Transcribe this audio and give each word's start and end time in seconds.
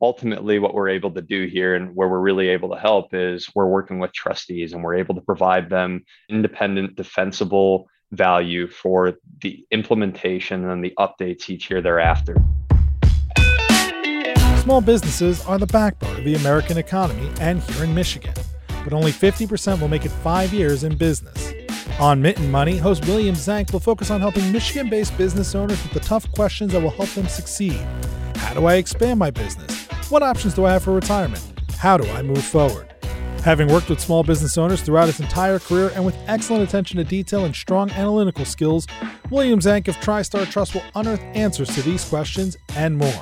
ultimately 0.00 0.58
what 0.58 0.74
we're 0.74 0.88
able 0.88 1.10
to 1.10 1.22
do 1.22 1.46
here 1.46 1.74
and 1.74 1.94
where 1.94 2.08
we're 2.08 2.20
really 2.20 2.48
able 2.48 2.68
to 2.70 2.78
help 2.78 3.14
is 3.14 3.48
we're 3.54 3.66
working 3.66 3.98
with 3.98 4.12
trustees 4.12 4.72
and 4.72 4.82
we're 4.82 4.94
able 4.94 5.14
to 5.14 5.20
provide 5.20 5.70
them 5.70 6.04
independent 6.28 6.94
defensible 6.96 7.88
value 8.12 8.68
for 8.68 9.14
the 9.42 9.64
implementation 9.70 10.68
and 10.68 10.84
the 10.84 10.92
updates 10.98 11.48
each 11.48 11.70
year 11.70 11.80
thereafter 11.80 12.36
small 14.58 14.80
businesses 14.80 15.44
are 15.46 15.58
the 15.58 15.66
backbone 15.66 16.16
of 16.16 16.24
the 16.24 16.34
american 16.34 16.78
economy 16.78 17.30
and 17.40 17.62
here 17.62 17.84
in 17.84 17.94
michigan 17.94 18.34
but 18.84 18.92
only 18.92 19.10
50% 19.10 19.80
will 19.80 19.88
make 19.88 20.04
it 20.04 20.10
five 20.10 20.52
years 20.52 20.84
in 20.84 20.96
business 20.96 21.52
on 21.98 22.20
Mitten 22.20 22.50
Money, 22.50 22.76
host 22.76 23.06
William 23.06 23.34
Zank 23.34 23.72
will 23.72 23.80
focus 23.80 24.10
on 24.10 24.20
helping 24.20 24.52
Michigan 24.52 24.90
based 24.90 25.16
business 25.16 25.54
owners 25.54 25.82
with 25.82 25.92
the 25.92 26.00
tough 26.00 26.30
questions 26.32 26.72
that 26.72 26.82
will 26.82 26.90
help 26.90 27.08
them 27.10 27.26
succeed. 27.26 27.80
How 28.36 28.52
do 28.54 28.66
I 28.66 28.74
expand 28.74 29.18
my 29.18 29.30
business? 29.30 29.75
What 30.08 30.22
options 30.22 30.54
do 30.54 30.64
I 30.64 30.72
have 30.72 30.84
for 30.84 30.92
retirement? 30.92 31.42
How 31.78 31.96
do 31.96 32.08
I 32.10 32.22
move 32.22 32.44
forward? 32.44 32.94
Having 33.42 33.68
worked 33.68 33.88
with 33.88 34.00
small 34.00 34.22
business 34.22 34.56
owners 34.56 34.80
throughout 34.80 35.06
his 35.06 35.18
entire 35.18 35.58
career 35.58 35.90
and 35.96 36.04
with 36.04 36.16
excellent 36.28 36.62
attention 36.62 36.98
to 36.98 37.04
detail 37.04 37.44
and 37.44 37.54
strong 37.54 37.90
analytical 37.90 38.44
skills, 38.44 38.86
William 39.30 39.60
Zank 39.60 39.88
of 39.88 39.96
TriStar 39.96 40.48
Trust 40.48 40.74
will 40.74 40.84
unearth 40.94 41.22
answers 41.34 41.74
to 41.74 41.82
these 41.82 42.04
questions 42.04 42.56
and 42.76 42.96
more. 42.96 43.20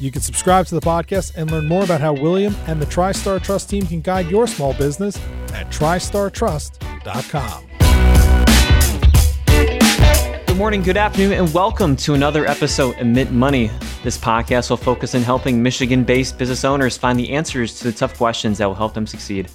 You 0.00 0.10
can 0.10 0.20
subscribe 0.22 0.66
to 0.66 0.74
the 0.74 0.80
podcast 0.80 1.36
and 1.36 1.52
learn 1.52 1.66
more 1.66 1.84
about 1.84 2.00
how 2.00 2.14
William 2.14 2.56
and 2.66 2.82
the 2.82 2.86
TriStar 2.86 3.40
Trust 3.40 3.70
team 3.70 3.86
can 3.86 4.00
guide 4.00 4.28
your 4.28 4.48
small 4.48 4.74
business 4.74 5.16
at 5.54 5.70
tristartrust.com 5.70 7.67
morning, 10.58 10.82
good 10.82 10.96
afternoon, 10.96 11.30
and 11.30 11.54
welcome 11.54 11.94
to 11.94 12.14
another 12.14 12.44
episode 12.44 12.98
of 12.98 13.06
Mitten 13.06 13.38
Money. 13.38 13.70
This 14.02 14.18
podcast 14.18 14.70
will 14.70 14.76
focus 14.76 15.14
on 15.14 15.22
helping 15.22 15.62
Michigan 15.62 16.02
based 16.02 16.36
business 16.36 16.64
owners 16.64 16.98
find 16.98 17.16
the 17.16 17.30
answers 17.30 17.78
to 17.78 17.84
the 17.84 17.96
tough 17.96 18.16
questions 18.16 18.58
that 18.58 18.66
will 18.66 18.74
help 18.74 18.92
them 18.92 19.06
succeed. 19.06 19.48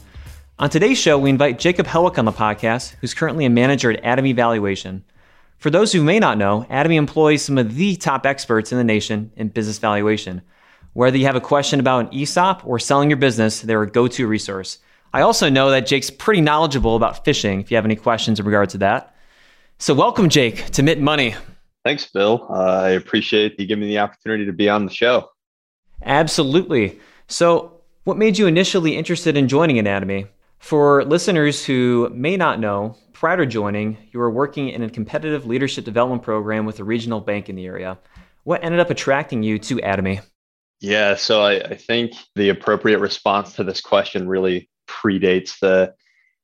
On 0.59 0.69
today's 0.69 0.97
show, 0.97 1.19
we 1.19 1.29
invite 1.29 1.59
Jacob 1.59 1.87
Helwick 1.87 2.17
on 2.17 2.23
the 2.23 2.31
podcast, 2.31 2.95
who's 3.01 3.13
currently 3.13 3.43
a 3.43 3.49
manager 3.49 3.91
at 3.91 4.01
Atomy 4.01 4.29
Evaluation. 4.29 5.03
For 5.57 5.69
those 5.69 5.91
who 5.91 6.01
may 6.01 6.19
not 6.19 6.37
know, 6.37 6.65
Atomy 6.69 6.95
employs 6.95 7.41
some 7.41 7.57
of 7.57 7.75
the 7.75 7.97
top 7.97 8.25
experts 8.25 8.71
in 8.71 8.77
the 8.77 8.83
nation 8.85 9.33
in 9.35 9.49
business 9.49 9.79
valuation. 9.79 10.41
Whether 10.93 11.17
you 11.17 11.25
have 11.25 11.35
a 11.35 11.41
question 11.41 11.81
about 11.81 12.05
an 12.05 12.17
ESOP 12.17 12.65
or 12.65 12.79
selling 12.79 13.09
your 13.09 13.17
business, 13.17 13.59
they're 13.59 13.83
a 13.83 13.91
go 13.91 14.07
to 14.07 14.25
resource. 14.25 14.77
I 15.11 15.19
also 15.19 15.49
know 15.49 15.69
that 15.71 15.85
Jake's 15.85 16.09
pretty 16.09 16.39
knowledgeable 16.39 16.95
about 16.95 17.25
fishing 17.25 17.59
if 17.59 17.71
you 17.71 17.75
have 17.75 17.83
any 17.83 17.97
questions 17.97 18.39
in 18.39 18.45
regard 18.45 18.69
to 18.69 18.77
that. 18.77 19.12
So, 19.83 19.93
welcome, 19.93 20.29
Jake, 20.29 20.67
to 20.71 20.81
Mitten 20.81 21.03
Money. 21.03 21.35
Thanks, 21.83 22.09
Bill. 22.09 22.47
Uh, 22.49 22.83
I 22.83 22.89
appreciate 22.91 23.59
you 23.59 23.65
giving 23.65 23.81
me 23.81 23.89
the 23.89 23.99
opportunity 23.99 24.45
to 24.45 24.53
be 24.53 24.69
on 24.69 24.85
the 24.85 24.93
show. 24.93 25.27
Absolutely. 26.03 27.01
So, 27.27 27.81
what 28.05 28.15
made 28.15 28.37
you 28.37 28.47
initially 28.47 28.95
interested 28.95 29.35
in 29.35 29.49
joining 29.49 29.75
Atomy? 29.75 30.29
For 30.59 31.03
listeners 31.03 31.65
who 31.65 32.09
may 32.13 32.37
not 32.37 32.61
know, 32.61 32.95
prior 33.11 33.35
to 33.35 33.45
joining, 33.45 33.97
you 34.13 34.21
were 34.21 34.31
working 34.31 34.69
in 34.69 34.83
a 34.83 34.89
competitive 34.89 35.45
leadership 35.45 35.83
development 35.83 36.23
program 36.23 36.65
with 36.65 36.79
a 36.79 36.85
regional 36.85 37.19
bank 37.19 37.49
in 37.49 37.57
the 37.57 37.65
area. 37.65 37.99
What 38.45 38.63
ended 38.63 38.79
up 38.79 38.89
attracting 38.89 39.43
you 39.43 39.59
to 39.59 39.81
Atomy? 39.81 40.21
Yeah, 40.79 41.15
so 41.15 41.41
I, 41.41 41.55
I 41.55 41.75
think 41.75 42.13
the 42.35 42.47
appropriate 42.47 42.99
response 42.99 43.51
to 43.55 43.65
this 43.65 43.81
question 43.81 44.29
really 44.29 44.69
predates 44.87 45.59
the 45.59 45.93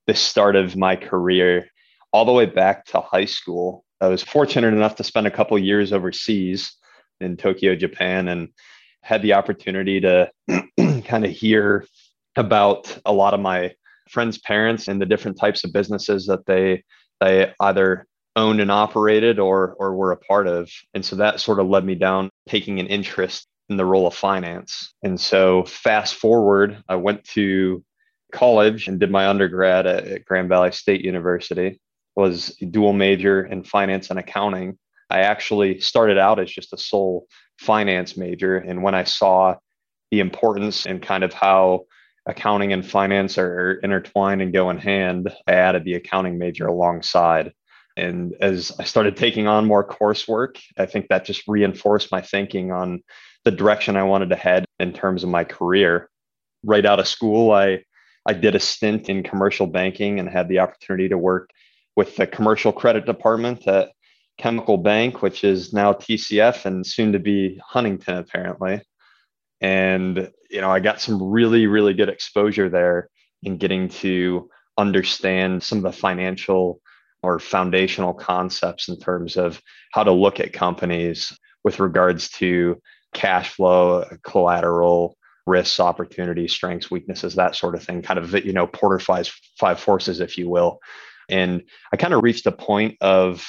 the 0.08 0.14
start 0.14 0.58
of 0.58 0.76
my 0.76 0.98
career 0.98 1.70
all 2.12 2.26
the 2.26 2.32
way 2.32 2.46
back 2.46 2.86
to 2.86 3.02
high 3.02 3.26
school. 3.26 3.86
I 4.02 4.08
was 4.08 4.24
fortunate 4.24 4.74
enough 4.74 4.96
to 4.96 5.04
spend 5.04 5.28
a 5.28 5.32
couple 5.32 5.58
years 5.60 5.94
overseas 5.94 6.76
in 7.20 7.38
Tokyo, 7.38 7.76
Japan, 7.76 8.28
and 8.28 8.50
had 9.02 9.22
the 9.22 9.34
opportunity 9.34 10.00
to 10.02 10.32
kind 11.06 11.26
of 11.26 11.32
hear 11.32 11.86
about 12.36 12.98
a 13.06 13.14
lot 13.14 13.34
of 13.34 13.40
my 13.40 13.74
friends' 14.10 14.38
parents 14.40 14.88
and 14.88 15.02
the 15.02 15.06
different 15.06 15.38
types 15.38 15.64
of 15.64 15.74
businesses 15.74 16.26
that 16.28 16.46
they 16.46 16.84
they 17.20 17.54
either 17.60 18.08
owned 18.36 18.62
and 18.62 18.72
operated 18.72 19.40
or 19.40 19.76
or 19.80 19.94
were 19.94 20.12
a 20.12 20.18
part 20.18 20.48
of. 20.48 20.70
And 20.94 21.04
so 21.04 21.18
that 21.18 21.40
sort 21.40 21.60
of 21.60 21.68
led 21.68 21.86
me 21.86 21.96
down 21.96 22.30
taking 22.48 22.80
an 22.80 22.88
interest 22.88 23.48
in 23.70 23.78
the 23.78 23.86
role 23.86 24.08
of 24.08 24.16
finance. 24.16 24.94
And 25.04 25.20
so 25.20 25.64
fast 25.66 26.16
forward, 26.16 26.82
I 26.88 26.96
went 26.96 27.24
to 27.36 27.84
college 28.32 28.88
and 28.88 29.00
did 29.00 29.12
my 29.12 29.28
undergrad 29.28 29.86
at 29.86 30.26
Grand 30.26 30.50
Valley 30.50 30.72
State 30.72 31.02
University 31.02 31.80
was 32.20 32.56
a 32.62 32.66
dual 32.66 32.94
major 32.94 33.46
in 33.46 33.64
finance 33.64 34.10
and 34.10 34.20
accounting. 34.20 34.78
I 35.10 35.20
actually 35.20 35.80
started 35.80 36.18
out 36.18 36.40
as 36.40 36.52
just 36.52 36.74
a 36.74 36.78
sole 36.78 37.28
finance 37.58 38.18
major. 38.18 38.58
And 38.58 38.84
when 38.84 38.94
I 38.94 39.06
saw 39.06 39.56
the 40.12 40.20
importance 40.20 40.86
and 40.86 41.02
kind 41.02 41.24
of 41.24 41.34
how 41.34 41.86
accounting 42.26 42.74
and 42.74 42.86
finance 42.86 43.38
are 43.38 43.80
intertwined 43.82 44.42
and 44.42 44.54
go 44.54 44.70
in 44.70 44.78
hand, 44.78 45.34
I 45.48 45.54
added 45.54 45.86
the 45.86 45.96
accounting 45.96 46.38
major 46.38 46.68
alongside. 46.68 47.54
And 47.98 48.36
as 48.42 48.72
I 48.80 48.84
started 48.84 49.18
taking 49.18 49.48
on 49.48 49.66
more 49.66 49.88
coursework, 49.88 50.62
I 50.78 50.86
think 50.86 51.08
that 51.08 51.26
just 51.26 51.48
reinforced 51.48 52.12
my 52.12 52.22
thinking 52.22 52.72
on 52.72 53.02
the 53.46 53.52
direction 53.52 53.96
I 53.96 54.04
wanted 54.04 54.30
to 54.30 54.36
head 54.36 54.66
in 54.80 54.94
terms 54.94 55.24
of 55.24 55.30
my 55.30 55.44
career. 55.44 56.10
Right 56.64 56.86
out 56.86 57.00
of 57.00 57.08
school, 57.08 57.52
I 57.52 57.84
I 58.26 58.34
did 58.34 58.54
a 58.54 58.60
stint 58.60 59.10
in 59.10 59.24
commercial 59.24 59.66
banking 59.66 60.20
and 60.20 60.30
had 60.30 60.50
the 60.50 60.60
opportunity 60.60 61.10
to 61.10 61.18
work 61.18 61.50
with 62.00 62.16
the 62.16 62.26
commercial 62.26 62.72
credit 62.72 63.06
department 63.06 63.68
at 63.68 63.92
Chemical 64.38 64.78
Bank, 64.78 65.22
which 65.22 65.44
is 65.44 65.74
now 65.74 65.92
TCF 65.92 66.64
and 66.64 66.88
soon 66.88 67.12
to 67.12 67.20
be 67.20 67.60
Huntington, 67.62 68.16
apparently. 68.16 68.82
And, 69.60 70.32
you 70.50 70.62
know, 70.62 70.72
I 70.72 70.80
got 70.80 71.02
some 71.02 71.22
really, 71.22 71.68
really 71.68 71.94
good 71.94 72.08
exposure 72.08 72.70
there 72.70 73.10
in 73.44 73.58
getting 73.58 73.90
to 73.90 74.50
understand 74.78 75.62
some 75.62 75.80
of 75.80 75.84
the 75.84 75.92
financial 75.92 76.80
or 77.22 77.38
foundational 77.38 78.14
concepts 78.14 78.88
in 78.88 78.98
terms 78.98 79.36
of 79.36 79.62
how 79.92 80.06
to 80.06 80.14
look 80.14 80.40
at 80.40 80.54
companies 80.54 81.38
with 81.66 81.82
regards 81.82 82.30
to 82.30 82.82
cash 83.14 83.50
flow, 83.50 84.06
collateral, 84.24 85.18
risks, 85.46 85.82
opportunities, 85.82 86.54
strengths, 86.54 86.90
weaknesses, 86.90 87.36
that 87.36 87.58
sort 87.58 87.76
of 87.76 87.84
thing, 87.84 88.02
kind 88.02 88.20
of, 88.20 88.34
you 88.46 88.54
know, 88.54 88.68
Porter 88.68 89.00
five, 89.00 89.30
five 89.60 89.82
forces, 89.82 90.22
if 90.22 90.38
you 90.38 90.50
will. 90.50 90.80
And 91.30 91.64
I 91.94 91.98
kind 91.98 92.14
of 92.14 92.24
reached 92.24 92.46
a 92.46 92.52
point 92.52 92.98
of 93.02 93.46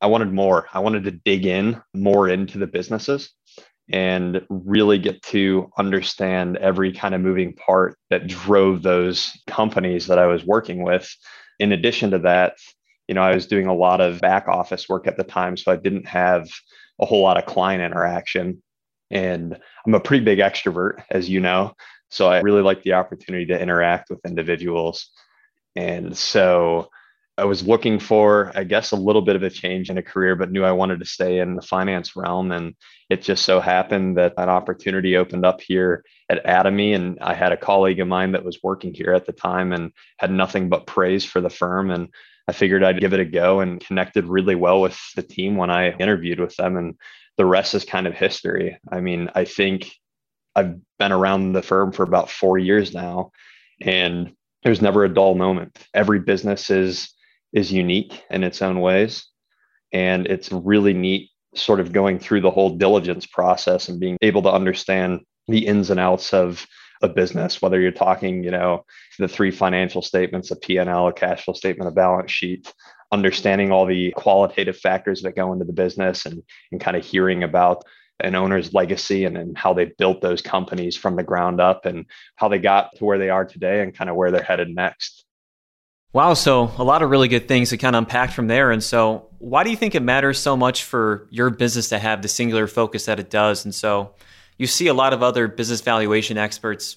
I 0.00 0.06
wanted 0.06 0.32
more. 0.32 0.66
I 0.72 0.78
wanted 0.78 1.04
to 1.04 1.10
dig 1.10 1.46
in 1.46 1.80
more 1.94 2.28
into 2.28 2.58
the 2.58 2.66
businesses 2.66 3.30
and 3.90 4.42
really 4.50 4.98
get 4.98 5.22
to 5.22 5.70
understand 5.78 6.56
every 6.58 6.92
kind 6.92 7.14
of 7.14 7.20
moving 7.20 7.54
part 7.54 7.96
that 8.10 8.26
drove 8.26 8.82
those 8.82 9.32
companies 9.46 10.06
that 10.06 10.18
I 10.18 10.26
was 10.26 10.44
working 10.44 10.82
with. 10.82 11.10
In 11.58 11.72
addition 11.72 12.10
to 12.10 12.18
that, 12.20 12.56
you 13.08 13.14
know, 13.14 13.22
I 13.22 13.34
was 13.34 13.46
doing 13.46 13.66
a 13.66 13.74
lot 13.74 14.00
of 14.00 14.20
back 14.20 14.46
office 14.46 14.88
work 14.88 15.06
at 15.06 15.16
the 15.16 15.24
time, 15.24 15.56
so 15.56 15.72
I 15.72 15.76
didn't 15.76 16.06
have 16.06 16.48
a 17.00 17.06
whole 17.06 17.22
lot 17.22 17.38
of 17.38 17.46
client 17.46 17.82
interaction. 17.82 18.62
And 19.10 19.58
I'm 19.86 19.94
a 19.94 20.00
pretty 20.00 20.24
big 20.24 20.38
extrovert, 20.38 21.02
as 21.10 21.28
you 21.28 21.40
know. 21.40 21.72
So 22.10 22.28
I 22.28 22.40
really 22.40 22.62
like 22.62 22.82
the 22.82 22.92
opportunity 22.92 23.46
to 23.46 23.60
interact 23.60 24.10
with 24.10 24.20
individuals. 24.26 25.10
And 25.76 26.16
so 26.16 26.90
I 27.38 27.44
was 27.44 27.66
looking 27.66 28.00
for, 28.00 28.50
I 28.56 28.64
guess, 28.64 28.90
a 28.90 28.96
little 28.96 29.22
bit 29.22 29.36
of 29.36 29.44
a 29.44 29.50
change 29.50 29.90
in 29.90 29.98
a 29.98 30.02
career, 30.02 30.34
but 30.34 30.50
knew 30.50 30.64
I 30.64 30.72
wanted 30.72 30.98
to 30.98 31.06
stay 31.06 31.38
in 31.38 31.54
the 31.54 31.62
finance 31.62 32.16
realm. 32.16 32.50
And 32.50 32.74
it 33.10 33.22
just 33.22 33.44
so 33.44 33.60
happened 33.60 34.18
that 34.18 34.34
an 34.36 34.48
opportunity 34.48 35.16
opened 35.16 35.46
up 35.46 35.60
here 35.60 36.04
at 36.28 36.44
Atomy. 36.44 36.96
And 36.96 37.16
I 37.20 37.34
had 37.34 37.52
a 37.52 37.56
colleague 37.56 38.00
of 38.00 38.08
mine 38.08 38.32
that 38.32 38.44
was 38.44 38.58
working 38.64 38.92
here 38.92 39.12
at 39.12 39.24
the 39.24 39.32
time 39.32 39.72
and 39.72 39.92
had 40.18 40.32
nothing 40.32 40.68
but 40.68 40.88
praise 40.88 41.24
for 41.24 41.40
the 41.40 41.48
firm. 41.48 41.92
And 41.92 42.08
I 42.48 42.52
figured 42.52 42.82
I'd 42.82 43.00
give 43.00 43.12
it 43.12 43.20
a 43.20 43.24
go 43.24 43.60
and 43.60 43.80
connected 43.80 44.26
really 44.26 44.56
well 44.56 44.80
with 44.80 44.98
the 45.14 45.22
team 45.22 45.56
when 45.56 45.70
I 45.70 45.92
interviewed 45.92 46.40
with 46.40 46.56
them. 46.56 46.76
And 46.76 46.96
the 47.36 47.46
rest 47.46 47.72
is 47.76 47.84
kind 47.84 48.08
of 48.08 48.14
history. 48.14 48.80
I 48.90 49.00
mean, 49.00 49.30
I 49.36 49.44
think 49.44 49.92
I've 50.56 50.74
been 50.98 51.12
around 51.12 51.52
the 51.52 51.62
firm 51.62 51.92
for 51.92 52.02
about 52.02 52.30
four 52.30 52.58
years 52.58 52.92
now. 52.92 53.30
And 53.80 54.32
there's 54.64 54.82
never 54.82 55.04
a 55.04 55.14
dull 55.14 55.36
moment. 55.36 55.78
Every 55.94 56.18
business 56.18 56.68
is 56.70 57.14
is 57.52 57.72
unique 57.72 58.24
in 58.30 58.44
its 58.44 58.62
own 58.62 58.80
ways. 58.80 59.26
And 59.92 60.26
it's 60.26 60.52
really 60.52 60.94
neat 60.94 61.30
sort 61.54 61.80
of 61.80 61.92
going 61.92 62.18
through 62.18 62.42
the 62.42 62.50
whole 62.50 62.76
diligence 62.76 63.26
process 63.26 63.88
and 63.88 64.00
being 64.00 64.18
able 64.20 64.42
to 64.42 64.52
understand 64.52 65.20
the 65.48 65.66
ins 65.66 65.90
and 65.90 65.98
outs 65.98 66.34
of 66.34 66.66
a 67.02 67.08
business, 67.08 67.62
whether 67.62 67.80
you're 67.80 67.90
talking, 67.92 68.42
you 68.42 68.50
know, 68.50 68.84
the 69.18 69.28
three 69.28 69.50
financial 69.50 70.02
statements, 70.02 70.50
a 70.50 70.56
P&L, 70.56 71.08
a 71.08 71.12
cash 71.12 71.44
flow 71.44 71.54
statement, 71.54 71.88
a 71.88 71.92
balance 71.92 72.30
sheet, 72.30 72.72
understanding 73.12 73.72
all 73.72 73.86
the 73.86 74.10
qualitative 74.12 74.76
factors 74.76 75.22
that 75.22 75.36
go 75.36 75.52
into 75.52 75.64
the 75.64 75.72
business 75.72 76.26
and, 76.26 76.42
and 76.72 76.80
kind 76.80 76.96
of 76.96 77.04
hearing 77.04 77.44
about 77.44 77.84
an 78.20 78.34
owner's 78.34 78.74
legacy 78.74 79.24
and, 79.24 79.38
and 79.38 79.56
how 79.56 79.72
they 79.72 79.92
built 79.96 80.20
those 80.20 80.42
companies 80.42 80.96
from 80.96 81.14
the 81.14 81.22
ground 81.22 81.60
up 81.60 81.86
and 81.86 82.04
how 82.34 82.48
they 82.48 82.58
got 82.58 82.94
to 82.96 83.04
where 83.04 83.18
they 83.18 83.30
are 83.30 83.44
today 83.44 83.80
and 83.80 83.96
kind 83.96 84.10
of 84.10 84.16
where 84.16 84.30
they're 84.30 84.42
headed 84.42 84.74
next. 84.74 85.24
Wow, 86.14 86.32
so 86.34 86.72
a 86.78 86.84
lot 86.84 87.02
of 87.02 87.10
really 87.10 87.28
good 87.28 87.48
things 87.48 87.68
to 87.70 87.76
kind 87.76 87.94
of 87.94 88.04
unpack 88.04 88.30
from 88.30 88.46
there. 88.46 88.70
And 88.70 88.82
so, 88.82 89.28
why 89.38 89.62
do 89.62 89.70
you 89.70 89.76
think 89.76 89.94
it 89.94 90.02
matters 90.02 90.38
so 90.38 90.56
much 90.56 90.84
for 90.84 91.28
your 91.30 91.50
business 91.50 91.90
to 91.90 91.98
have 91.98 92.22
the 92.22 92.28
singular 92.28 92.66
focus 92.66 93.04
that 93.04 93.20
it 93.20 93.28
does? 93.28 93.64
And 93.64 93.74
so, 93.74 94.14
you 94.56 94.66
see 94.66 94.86
a 94.86 94.94
lot 94.94 95.12
of 95.12 95.22
other 95.22 95.48
business 95.48 95.82
valuation 95.82 96.38
experts 96.38 96.96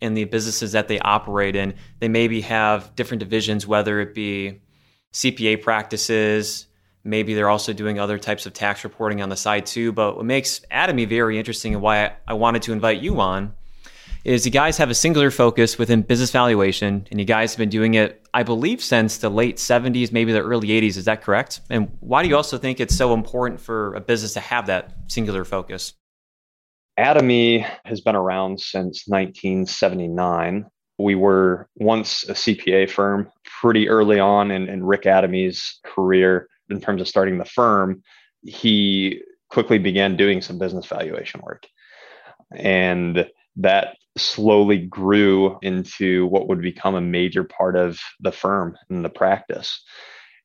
in 0.00 0.14
the 0.14 0.24
businesses 0.24 0.72
that 0.72 0.88
they 0.88 0.98
operate 0.98 1.54
in. 1.54 1.74
They 2.00 2.08
maybe 2.08 2.40
have 2.42 2.94
different 2.96 3.20
divisions, 3.20 3.66
whether 3.66 4.00
it 4.00 4.14
be 4.14 4.62
CPA 5.12 5.62
practices, 5.62 6.66
maybe 7.04 7.34
they're 7.34 7.48
also 7.48 7.72
doing 7.72 7.98
other 7.98 8.18
types 8.18 8.46
of 8.46 8.52
tax 8.52 8.84
reporting 8.84 9.22
on 9.22 9.28
the 9.28 9.36
side 9.36 9.64
too. 9.64 9.92
But 9.92 10.16
what 10.16 10.26
makes 10.26 10.60
Atomy 10.70 11.08
very 11.08 11.38
interesting 11.38 11.74
and 11.74 11.82
why 11.82 12.14
I 12.26 12.34
wanted 12.34 12.62
to 12.62 12.72
invite 12.72 13.00
you 13.00 13.20
on 13.20 13.54
is 14.26 14.44
you 14.44 14.50
guys 14.50 14.76
have 14.78 14.90
a 14.90 14.94
singular 14.94 15.30
focus 15.30 15.78
within 15.78 16.02
business 16.02 16.32
valuation, 16.32 17.06
and 17.12 17.20
you 17.20 17.24
guys 17.24 17.52
have 17.52 17.58
been 17.58 17.68
doing 17.68 17.94
it, 17.94 18.26
I 18.34 18.42
believe, 18.42 18.82
since 18.82 19.18
the 19.18 19.30
late 19.30 19.58
70s, 19.58 20.10
maybe 20.10 20.32
the 20.32 20.42
early 20.42 20.68
80s. 20.68 20.96
Is 20.96 21.04
that 21.04 21.22
correct? 21.22 21.60
And 21.70 21.96
why 22.00 22.24
do 22.24 22.28
you 22.28 22.36
also 22.36 22.58
think 22.58 22.80
it's 22.80 22.96
so 22.96 23.14
important 23.14 23.60
for 23.60 23.94
a 23.94 24.00
business 24.00 24.32
to 24.32 24.40
have 24.40 24.66
that 24.66 24.96
singular 25.06 25.44
focus? 25.44 25.94
Atomy 26.98 27.64
has 27.84 28.00
been 28.00 28.16
around 28.16 28.60
since 28.60 29.04
1979. 29.06 30.66
We 30.98 31.14
were 31.14 31.68
once 31.76 32.24
a 32.28 32.32
CPA 32.32 32.90
firm 32.90 33.30
pretty 33.60 33.88
early 33.88 34.18
on 34.18 34.50
in, 34.50 34.68
in 34.68 34.82
Rick 34.82 35.02
Atomy's 35.02 35.78
career 35.84 36.48
in 36.68 36.80
terms 36.80 37.00
of 37.00 37.06
starting 37.06 37.38
the 37.38 37.44
firm. 37.44 38.02
He 38.42 39.22
quickly 39.50 39.78
began 39.78 40.16
doing 40.16 40.42
some 40.42 40.58
business 40.58 40.86
valuation 40.86 41.42
work. 41.44 41.68
And 42.52 43.30
that 43.56 43.96
slowly 44.16 44.78
grew 44.78 45.58
into 45.62 46.26
what 46.26 46.48
would 46.48 46.62
become 46.62 46.94
a 46.94 47.00
major 47.00 47.44
part 47.44 47.76
of 47.76 47.98
the 48.20 48.32
firm 48.32 48.76
and 48.90 49.04
the 49.04 49.10
practice. 49.10 49.82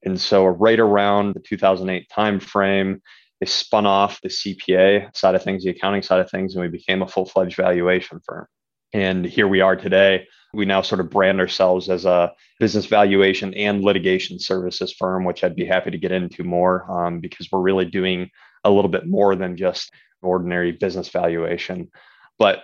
And 0.04 0.20
so, 0.20 0.46
right 0.46 0.80
around 0.80 1.36
the 1.36 1.40
2008 1.40 2.08
timeframe, 2.10 3.02
they 3.40 3.46
spun 3.46 3.86
off 3.86 4.22
the 4.22 4.30
CPA 4.30 5.16
side 5.16 5.36
of 5.36 5.44
things, 5.44 5.64
the 5.64 5.72
accounting 5.72 6.02
side 6.02 6.20
of 6.20 6.30
things, 6.30 6.54
and 6.54 6.62
we 6.62 6.70
became 6.70 7.02
a 7.02 7.08
full 7.08 7.26
fledged 7.26 7.58
valuation 7.58 8.20
firm. 8.26 8.48
And 8.94 9.26
here 9.26 9.48
we 9.48 9.62
are 9.62 9.76
today. 9.76 10.28
We 10.54 10.66
now 10.66 10.82
sort 10.82 11.00
of 11.00 11.10
brand 11.10 11.40
ourselves 11.40 11.90
as 11.90 12.06
a 12.06 12.34
business 12.60 12.86
valuation 12.86 13.54
and 13.54 13.82
litigation 13.82 14.38
services 14.38 14.94
firm, 14.94 15.24
which 15.24 15.44
I'd 15.44 15.56
be 15.56 15.66
happy 15.66 15.92
to 15.92 15.98
get 15.98 16.12
into 16.12 16.44
more 16.44 16.86
um, 16.92 17.20
because 17.20 17.48
we're 17.52 17.62
really 17.62 17.86
doing 17.86 18.30
a 18.64 18.70
little 18.70 18.92
bit 18.92 19.08
more 19.08 19.36
than 19.36 19.56
just 19.56 19.92
ordinary 20.22 20.74
business 20.74 21.10
valuation. 21.10 21.90
But 22.38 22.64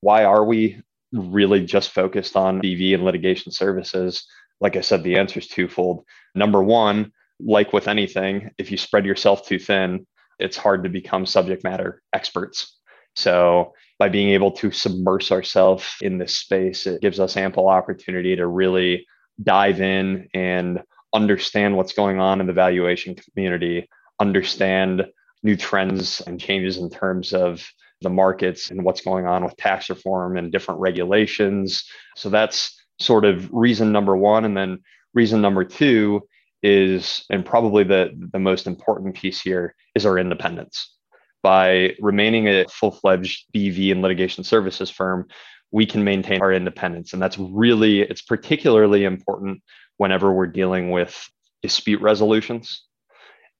why 0.00 0.24
are 0.24 0.44
we 0.44 0.80
really 1.12 1.64
just 1.64 1.90
focused 1.90 2.36
on 2.36 2.60
BV 2.60 2.94
and 2.94 3.04
litigation 3.04 3.52
services? 3.52 4.26
Like 4.60 4.76
I 4.76 4.80
said, 4.80 5.02
the 5.02 5.16
answer 5.16 5.40
is 5.40 5.48
twofold. 5.48 6.04
Number 6.34 6.62
one, 6.62 7.12
like 7.40 7.72
with 7.72 7.88
anything, 7.88 8.50
if 8.58 8.70
you 8.70 8.76
spread 8.76 9.06
yourself 9.06 9.46
too 9.46 9.58
thin, 9.58 10.06
it's 10.38 10.56
hard 10.56 10.84
to 10.84 10.90
become 10.90 11.26
subject 11.26 11.64
matter 11.64 12.02
experts. 12.12 12.78
So, 13.16 13.72
by 13.98 14.08
being 14.08 14.30
able 14.30 14.52
to 14.52 14.70
submerge 14.70 15.30
ourselves 15.30 15.86
in 16.00 16.16
this 16.16 16.36
space, 16.36 16.86
it 16.86 17.02
gives 17.02 17.20
us 17.20 17.36
ample 17.36 17.68
opportunity 17.68 18.34
to 18.36 18.46
really 18.46 19.06
dive 19.42 19.80
in 19.80 20.28
and 20.32 20.82
understand 21.12 21.76
what's 21.76 21.92
going 21.92 22.18
on 22.18 22.40
in 22.40 22.46
the 22.46 22.52
valuation 22.52 23.14
community, 23.14 23.88
understand 24.18 25.04
new 25.42 25.56
trends 25.56 26.20
and 26.22 26.40
changes 26.40 26.78
in 26.78 26.88
terms 26.88 27.34
of 27.34 27.66
the 28.00 28.10
markets 28.10 28.70
and 28.70 28.84
what's 28.84 29.00
going 29.00 29.26
on 29.26 29.44
with 29.44 29.56
tax 29.56 29.90
reform 29.90 30.36
and 30.36 30.52
different 30.52 30.80
regulations. 30.80 31.84
So 32.16 32.30
that's 32.30 32.76
sort 32.98 33.24
of 33.24 33.48
reason 33.52 33.92
number 33.92 34.16
one. 34.16 34.44
And 34.44 34.56
then 34.56 34.78
reason 35.14 35.40
number 35.40 35.64
two 35.64 36.22
is, 36.62 37.24
and 37.30 37.44
probably 37.44 37.84
the, 37.84 38.10
the 38.32 38.38
most 38.38 38.66
important 38.66 39.16
piece 39.16 39.40
here, 39.40 39.74
is 39.94 40.06
our 40.06 40.18
independence. 40.18 40.94
By 41.42 41.94
remaining 42.00 42.48
a 42.48 42.66
full 42.68 42.90
fledged 42.90 43.46
BV 43.54 43.92
and 43.92 44.02
litigation 44.02 44.44
services 44.44 44.90
firm, 44.90 45.26
we 45.70 45.86
can 45.86 46.04
maintain 46.04 46.42
our 46.42 46.52
independence. 46.52 47.12
And 47.12 47.22
that's 47.22 47.38
really, 47.38 48.00
it's 48.00 48.22
particularly 48.22 49.04
important 49.04 49.62
whenever 49.96 50.32
we're 50.32 50.46
dealing 50.46 50.90
with 50.90 51.30
dispute 51.62 52.00
resolutions 52.00 52.82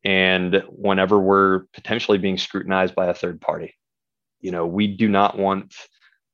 and 0.05 0.63
whenever 0.69 1.19
we're 1.19 1.65
potentially 1.73 2.19
being 2.19 2.39
scrutinized 2.39 2.95
by 2.95 3.07
a 3.07 3.15
third 3.15 3.41
party 3.41 3.75
you 4.41 4.51
know 4.51 4.67
we 4.67 4.87
do 4.87 5.09
not 5.09 5.39
want 5.39 5.75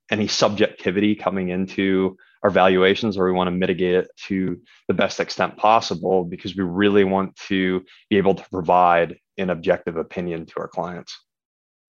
any 0.09 0.27
subjectivity 0.27 1.15
coming 1.15 1.49
into 1.49 2.17
our 2.43 2.49
valuations 2.49 3.17
or 3.17 3.25
we 3.25 3.31
want 3.31 3.47
to 3.47 3.51
mitigate 3.51 3.95
it 3.95 4.07
to 4.27 4.59
the 4.87 4.93
best 4.93 5.19
extent 5.19 5.57
possible 5.57 6.23
because 6.23 6.55
we 6.55 6.63
really 6.63 7.03
want 7.03 7.35
to 7.35 7.83
be 8.09 8.17
able 8.17 8.35
to 8.35 8.43
provide 8.49 9.17
an 9.37 9.49
objective 9.49 9.97
opinion 9.97 10.45
to 10.45 10.53
our 10.59 10.67
clients. 10.67 11.17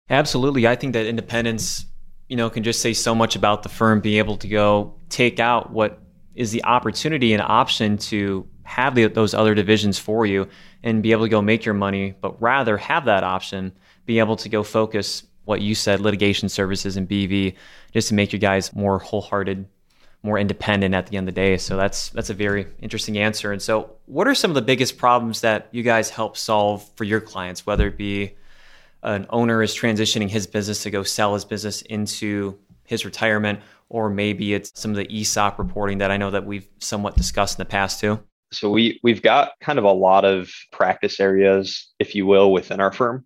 Absolutely. 0.10 0.66
I 0.66 0.76
think 0.76 0.94
that 0.94 1.06
independence 1.06 1.86
you 2.30 2.38
know 2.38 2.50
can 2.50 2.64
just 2.64 2.82
say 2.82 2.94
so 2.94 3.14
much 3.14 3.36
about 3.36 3.64
the 3.64 3.70
firm 3.70 4.00
being 4.00 4.18
able 4.18 4.38
to 4.38 4.48
go 4.48 4.96
take 5.10 5.40
out 5.40 5.72
what 5.72 6.00
is 6.36 6.52
the 6.52 6.64
opportunity 6.64 7.34
and 7.34 7.42
option 7.42 7.98
to 7.98 8.48
have 8.64 8.94
the, 8.96 9.08
those 9.08 9.34
other 9.34 9.56
divisions 9.56 9.98
for 9.98 10.26
you 10.26 10.48
and 10.84 11.04
be 11.04 11.12
able 11.12 11.26
to 11.26 11.30
go 11.30 11.42
make 11.42 11.66
your 11.66 11.74
money 11.74 12.14
but 12.22 12.40
rather 12.42 12.78
have 12.78 13.06
that 13.06 13.24
option 13.24 13.74
be 14.06 14.20
able 14.20 14.36
to 14.36 14.48
go 14.48 14.64
focus 14.64 15.24
what 15.50 15.62
you 15.62 15.74
said, 15.74 16.00
litigation 16.00 16.48
services 16.48 16.96
and 16.96 17.10
BV, 17.10 17.56
just 17.92 18.07
to 18.10 18.13
make 18.13 18.31
you 18.31 18.38
guys 18.38 18.74
more 18.75 19.00
wholehearted, 19.00 19.66
more 20.22 20.38
independent 20.38 20.94
at 20.94 21.07
the 21.07 21.18
end 21.18 21.28
of 21.28 21.34
the 21.34 21.42
day. 21.42 21.57
So 21.57 21.75
that's 21.75 22.10
that's 22.10 22.30
a 22.30 22.36
very 22.36 22.68
interesting 22.80 23.18
answer. 23.18 23.51
And 23.51 23.60
so, 23.60 23.96
what 24.06 24.28
are 24.28 24.36
some 24.36 24.51
of 24.51 24.56
the 24.56 24.62
biggest 24.62 24.98
problems 24.98 25.42
that 25.42 25.68
you 25.72 25.81
guys 25.81 26.12
help 26.12 26.38
solve 26.38 26.88
for 26.96 27.04
your 27.04 27.19
clients, 27.19 27.66
whether 27.66 27.88
it 27.88 27.98
be 27.98 28.36
an 29.01 29.25
owner 29.31 29.63
is 29.63 29.74
transitioning 29.75 30.30
his 30.30 30.46
business 30.46 30.84
to 30.84 30.92
go 30.92 31.01
sell 31.01 31.34
his 31.34 31.46
business 31.46 31.81
into 31.81 32.60
his 32.86 33.04
retirement, 33.04 33.60
or 33.90 34.10
maybe 34.10 34.54
it's 34.54 34.72
some 34.80 34.92
of 34.92 34.98
the 34.98 35.12
ESOP 35.12 35.57
reporting 35.57 35.98
that 35.98 36.12
I 36.12 36.18
know 36.18 36.30
that 36.30 36.45
we've 36.45 36.68
somewhat 36.78 37.18
discussed 37.18 37.57
in 37.57 37.62
the 37.63 37.69
past 37.69 38.00
too. 38.00 38.19
So 38.52 38.69
we 38.69 39.00
we've 39.02 39.24
got 39.24 39.54
kind 39.62 39.80
of 39.80 39.86
a 39.86 39.92
lot 39.92 40.25
of 40.25 40.52
practice 40.72 41.19
areas, 41.19 41.92
if 41.98 42.13
you 42.13 42.28
will, 42.28 42.52
within 42.52 42.80
our 42.80 42.92
firm. 42.92 43.25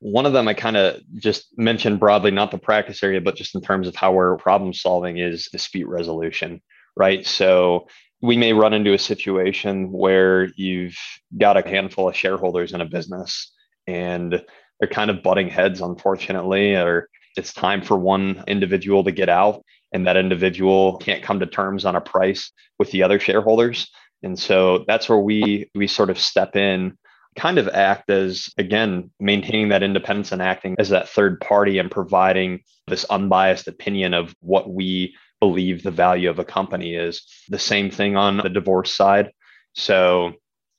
One 0.00 0.26
of 0.26 0.32
them 0.32 0.46
I 0.48 0.54
kind 0.54 0.76
of 0.76 1.00
just 1.16 1.58
mentioned 1.58 1.98
broadly, 1.98 2.30
not 2.30 2.50
the 2.50 2.58
practice 2.58 3.02
area, 3.02 3.20
but 3.20 3.36
just 3.36 3.54
in 3.54 3.60
terms 3.60 3.88
of 3.88 3.96
how 3.96 4.12
we're 4.12 4.36
problem 4.36 4.72
solving 4.72 5.18
is 5.18 5.48
dispute 5.50 5.88
resolution, 5.88 6.62
right? 6.96 7.26
So 7.26 7.88
we 8.20 8.36
may 8.36 8.52
run 8.52 8.74
into 8.74 8.92
a 8.92 8.98
situation 8.98 9.90
where 9.92 10.50
you've 10.56 10.96
got 11.36 11.56
a 11.56 11.68
handful 11.68 12.08
of 12.08 12.16
shareholders 12.16 12.72
in 12.72 12.80
a 12.80 12.86
business 12.86 13.52
and 13.86 14.42
they're 14.78 14.88
kind 14.88 15.10
of 15.10 15.22
butting 15.22 15.48
heads, 15.48 15.80
unfortunately, 15.80 16.76
or 16.76 17.08
it's 17.36 17.52
time 17.52 17.82
for 17.82 17.96
one 17.96 18.44
individual 18.46 19.04
to 19.04 19.12
get 19.12 19.28
out 19.28 19.64
and 19.92 20.06
that 20.06 20.16
individual 20.16 20.98
can't 20.98 21.22
come 21.22 21.40
to 21.40 21.46
terms 21.46 21.84
on 21.84 21.96
a 21.96 22.00
price 22.00 22.52
with 22.78 22.90
the 22.90 23.02
other 23.02 23.18
shareholders. 23.18 23.90
And 24.22 24.38
so 24.38 24.84
that's 24.86 25.08
where 25.08 25.18
we 25.18 25.70
we 25.74 25.86
sort 25.86 26.10
of 26.10 26.18
step 26.18 26.56
in 26.56 26.98
kind 27.38 27.58
of 27.58 27.68
act 27.68 28.10
as, 28.10 28.52
again, 28.58 29.10
maintaining 29.20 29.68
that 29.68 29.82
independence 29.82 30.32
and 30.32 30.42
acting 30.42 30.74
as 30.78 30.88
that 30.90 31.08
third 31.08 31.40
party 31.40 31.78
and 31.78 31.90
providing 31.90 32.60
this 32.88 33.04
unbiased 33.08 33.68
opinion 33.68 34.12
of 34.12 34.34
what 34.40 34.68
we 34.68 35.14
believe 35.40 35.82
the 35.82 35.90
value 35.90 36.28
of 36.28 36.38
a 36.38 36.44
company 36.44 36.94
is. 36.94 37.22
The 37.48 37.58
same 37.58 37.90
thing 37.90 38.16
on 38.16 38.38
the 38.38 38.48
divorce 38.48 38.92
side. 38.92 39.30
So, 39.74 40.32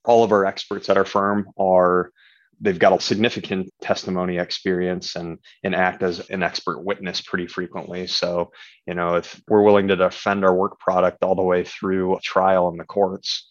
all 0.04 0.24
of 0.24 0.32
our 0.32 0.46
experts 0.46 0.90
at 0.90 0.98
our 0.98 1.06
firm 1.06 1.48
are 1.58 2.12
they've 2.62 2.80
got 2.80 2.98
a 2.98 3.02
significant 3.02 3.70
testimony 3.82 4.38
experience 4.38 5.16
and 5.16 5.40
and 5.64 5.76
act 5.76 6.04
as 6.04 6.20
an 6.30 6.44
expert 6.44 6.84
witness 6.84 7.22
pretty 7.22 7.48
frequently 7.48 8.08
so 8.08 8.52
you 8.86 8.94
know 8.94 9.16
if 9.16 9.42
we're 9.48 9.62
willing 9.62 9.88
to 9.88 9.96
defend 9.96 10.44
our 10.44 10.54
work 10.54 10.80
product 10.80 11.24
all 11.24 11.36
the 11.36 11.42
way 11.42 11.64
through 11.64 12.16
a 12.16 12.22
trial 12.22 12.70
in 12.70 12.78
the 12.78 12.84
courts 12.84 13.50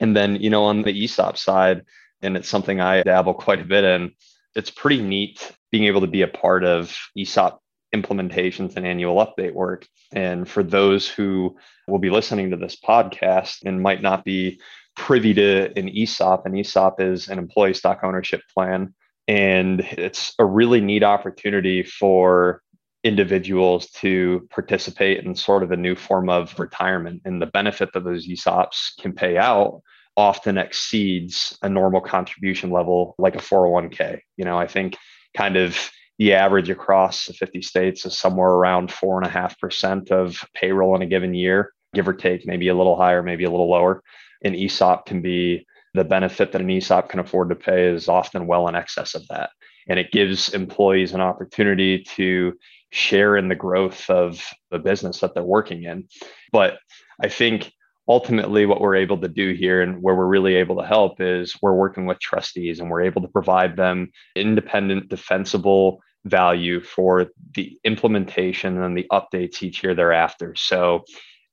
and 0.00 0.16
then 0.16 0.36
you 0.36 0.50
know 0.50 0.64
on 0.64 0.82
the 0.82 1.04
esop 1.04 1.36
side 1.36 1.82
and 2.24 2.36
it's 2.36 2.48
something 2.48 2.80
I 2.80 3.02
dabble 3.02 3.34
quite 3.34 3.60
a 3.60 3.64
bit 3.64 3.84
in. 3.84 4.12
It's 4.54 4.70
pretty 4.70 5.02
neat 5.02 5.52
being 5.70 5.84
able 5.84 6.00
to 6.00 6.06
be 6.06 6.22
a 6.22 6.28
part 6.28 6.64
of 6.64 6.96
ESOP 7.16 7.60
implementations 7.94 8.76
and 8.76 8.86
annual 8.86 9.16
update 9.16 9.52
work. 9.52 9.86
And 10.12 10.48
for 10.48 10.62
those 10.62 11.08
who 11.08 11.56
will 11.86 11.98
be 11.98 12.10
listening 12.10 12.50
to 12.50 12.56
this 12.56 12.76
podcast 12.76 13.58
and 13.64 13.82
might 13.82 14.02
not 14.02 14.24
be 14.24 14.60
privy 14.96 15.34
to 15.34 15.72
an 15.78 15.88
ESOP, 15.88 16.46
an 16.46 16.56
ESOP 16.56 17.00
is 17.00 17.28
an 17.28 17.38
employee 17.38 17.74
stock 17.74 18.00
ownership 18.02 18.42
plan. 18.52 18.94
And 19.26 19.80
it's 19.80 20.34
a 20.38 20.44
really 20.44 20.80
neat 20.80 21.02
opportunity 21.02 21.82
for 21.82 22.62
individuals 23.04 23.90
to 23.90 24.48
participate 24.50 25.24
in 25.24 25.34
sort 25.34 25.62
of 25.62 25.70
a 25.70 25.76
new 25.76 25.94
form 25.94 26.28
of 26.28 26.58
retirement. 26.58 27.22
And 27.24 27.40
the 27.40 27.46
benefit 27.46 27.92
that 27.92 28.04
those 28.04 28.26
ESOPs 28.26 28.96
can 29.00 29.12
pay 29.12 29.36
out 29.36 29.82
often 30.16 30.58
exceeds 30.58 31.58
a 31.62 31.68
normal 31.68 32.00
contribution 32.00 32.70
level 32.70 33.14
like 33.18 33.34
a 33.34 33.38
401k. 33.38 34.20
You 34.36 34.44
know, 34.44 34.58
I 34.58 34.66
think 34.66 34.96
kind 35.36 35.56
of 35.56 35.76
the 36.18 36.34
average 36.34 36.70
across 36.70 37.26
the 37.26 37.32
50 37.32 37.62
states 37.62 38.06
is 38.06 38.16
somewhere 38.16 38.50
around 38.50 38.92
four 38.92 39.18
and 39.18 39.26
a 39.26 39.30
half 39.30 39.58
percent 39.58 40.12
of 40.12 40.44
payroll 40.54 40.94
in 40.94 41.02
a 41.02 41.06
given 41.06 41.34
year, 41.34 41.72
give 41.92 42.06
or 42.06 42.12
take, 42.12 42.46
maybe 42.46 42.68
a 42.68 42.74
little 42.74 42.96
higher, 42.96 43.22
maybe 43.22 43.44
a 43.44 43.50
little 43.50 43.70
lower. 43.70 44.02
An 44.44 44.54
ESOP 44.54 45.06
can 45.06 45.22
be 45.22 45.66
the 45.94 46.04
benefit 46.04 46.52
that 46.52 46.60
an 46.60 46.70
ESOP 46.70 47.08
can 47.08 47.20
afford 47.20 47.48
to 47.48 47.56
pay 47.56 47.86
is 47.86 48.08
often 48.08 48.46
well 48.46 48.68
in 48.68 48.74
excess 48.74 49.14
of 49.14 49.26
that. 49.28 49.50
and 49.86 49.98
it 49.98 50.12
gives 50.12 50.54
employees 50.54 51.12
an 51.12 51.20
opportunity 51.20 51.98
to 51.98 52.54
share 52.90 53.36
in 53.36 53.48
the 53.48 53.54
growth 53.54 54.08
of 54.08 54.42
the 54.70 54.78
business 54.78 55.20
that 55.20 55.34
they're 55.34 55.42
working 55.42 55.82
in. 55.84 56.08
But 56.52 56.78
I 57.22 57.28
think 57.28 57.72
ultimately 58.08 58.66
what 58.66 58.80
we're 58.80 58.96
able 58.96 59.18
to 59.18 59.28
do 59.28 59.52
here 59.54 59.80
and 59.82 60.02
where 60.02 60.14
we're 60.14 60.26
really 60.26 60.54
able 60.54 60.76
to 60.76 60.86
help 60.86 61.20
is 61.20 61.56
we're 61.62 61.74
working 61.74 62.06
with 62.06 62.18
trustees 62.20 62.80
and 62.80 62.90
we're 62.90 63.02
able 63.02 63.22
to 63.22 63.28
provide 63.28 63.76
them 63.76 64.10
independent 64.36 65.08
defensible 65.08 66.00
value 66.24 66.80
for 66.80 67.26
the 67.54 67.78
implementation 67.84 68.82
and 68.82 68.96
the 68.96 69.06
updates 69.12 69.62
each 69.62 69.82
year 69.82 69.94
thereafter 69.94 70.54
so 70.54 71.04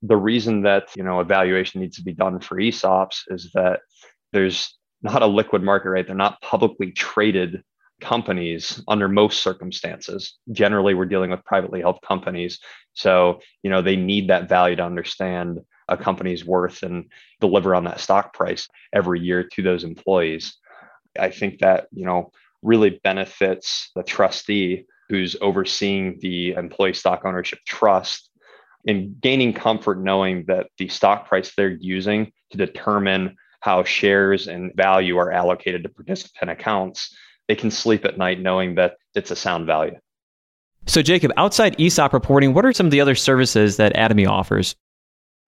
the 0.02 0.18
reason 0.18 0.62
that 0.62 0.88
you 0.96 1.04
know 1.04 1.20
evaluation 1.20 1.82
needs 1.82 1.98
to 1.98 2.04
be 2.04 2.14
done 2.14 2.40
for 2.40 2.58
esops 2.58 3.22
is 3.28 3.52
that 3.54 3.82
there's 4.32 4.78
not 5.02 5.22
a 5.22 5.28
liquid 5.28 5.62
market 5.62 5.90
right 5.90 6.08
they're 6.08 6.16
not 6.16 6.42
publicly 6.42 6.92
traded 6.92 7.64
companies 8.02 8.84
under 8.88 9.08
most 9.08 9.42
circumstances. 9.42 10.38
Generally, 10.52 10.96
we're 10.96 11.06
dealing 11.06 11.30
with 11.30 11.46
privately 11.46 11.82
held 11.82 12.00
companies. 12.02 12.60
So, 12.94 13.40
you 13.64 13.70
know, 13.70 13.82
they 13.82 13.96
need 13.96 14.28
that 14.30 14.50
value 14.50 14.76
to 14.76 14.84
understand 14.84 15.60
a 15.92 15.98
company's 15.98 16.46
worth 16.46 16.82
and 16.82 17.06
deliver 17.40 17.76
on 17.76 17.84
that 17.84 18.00
stock 18.00 18.34
price 18.34 18.68
every 18.94 19.20
year 19.20 19.44
to 19.44 19.62
those 19.62 19.84
employees. 19.84 20.58
I 21.20 21.30
think 21.30 21.60
that, 21.60 21.88
you 21.92 22.06
know, 22.06 22.32
really 22.64 23.00
benefits 23.04 23.92
the 23.96 24.04
trustee 24.04 24.86
who's 25.10 25.36
overseeing 25.42 26.18
the 26.22 26.52
employee 26.54 26.94
stock 26.94 27.24
ownership 27.26 27.60
trust 27.68 28.30
in 28.86 29.16
gaining 29.22 29.54
comfort 29.54 30.02
knowing 30.02 30.46
that 30.48 30.68
the 30.78 30.88
stock 30.88 31.28
price 31.28 31.54
they're 31.56 31.78
using 31.82 32.32
to 32.52 32.58
determine 32.58 33.36
how 33.60 33.84
shares 33.84 34.48
and 34.48 34.72
value 34.76 35.18
are 35.18 35.32
allocated 35.32 35.84
to 35.84 35.90
participant 35.90 36.50
accounts 36.50 37.16
they 37.48 37.56
can 37.56 37.70
sleep 37.70 38.06
at 38.06 38.18
night 38.18 38.40
knowing 38.40 38.76
that 38.76 38.96
it's 39.14 39.30
a 39.30 39.36
sound 39.36 39.68
value. 39.68 39.98
So, 40.88 41.02
Jacob, 41.02 41.32
outside 41.38 41.80
ESOP 41.80 42.14
reporting, 42.14 42.54
what 42.54 42.66
are 42.66 42.74
some 42.74 42.88
of 42.88 42.92
the 42.92 43.02
other 43.02 43.14
services 43.14 43.78
that 43.78 43.94
Atomy 43.94 44.26
offers? 44.26 44.76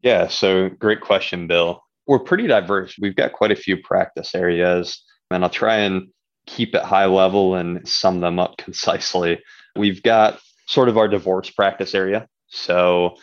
Yeah, 0.03 0.27
so 0.27 0.69
great 0.69 1.01
question, 1.01 1.47
Bill. 1.47 1.81
We're 2.05 2.19
pretty 2.19 2.47
diverse. 2.47 2.95
We've 2.99 3.15
got 3.15 3.33
quite 3.33 3.51
a 3.51 3.55
few 3.55 3.77
practice 3.77 4.35
areas, 4.35 5.01
and 5.31 5.43
I'll 5.43 5.49
try 5.49 5.77
and 5.77 6.09
keep 6.45 6.75
it 6.75 6.83
high 6.83 7.05
level 7.05 7.55
and 7.55 7.87
sum 7.87 8.19
them 8.19 8.37
up 8.37 8.57
concisely. 8.57 9.41
We've 9.75 10.03
got 10.03 10.39
sort 10.67 10.89
of 10.89 10.97
our 10.97 11.07
divorce 11.07 11.49
practice 11.49 11.95
area. 11.95 12.27
So, 12.47 13.15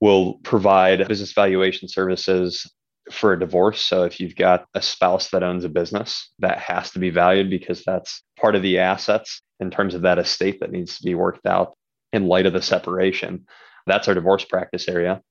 we'll 0.00 0.34
provide 0.42 1.06
business 1.06 1.32
valuation 1.32 1.88
services 1.88 2.66
for 3.12 3.32
a 3.32 3.38
divorce. 3.38 3.82
So 3.82 4.04
if 4.04 4.20
you've 4.20 4.36
got 4.36 4.66
a 4.74 4.82
spouse 4.82 5.30
that 5.30 5.42
owns 5.42 5.64
a 5.64 5.68
business, 5.68 6.30
that 6.38 6.58
has 6.58 6.90
to 6.92 6.98
be 6.98 7.10
valued 7.10 7.50
because 7.50 7.82
that's 7.84 8.22
part 8.38 8.54
of 8.54 8.62
the 8.62 8.78
assets 8.78 9.42
in 9.58 9.70
terms 9.70 9.94
of 9.94 10.02
that 10.02 10.18
estate 10.18 10.60
that 10.60 10.72
needs 10.72 10.96
to 10.96 11.04
be 11.04 11.14
worked 11.14 11.46
out 11.46 11.74
in 12.12 12.26
light 12.26 12.46
of 12.46 12.52
the 12.52 12.62
separation. 12.62 13.46
That's 13.86 14.08
our 14.08 14.14
divorce 14.14 14.44
practice 14.44 14.88
area. 14.88 15.22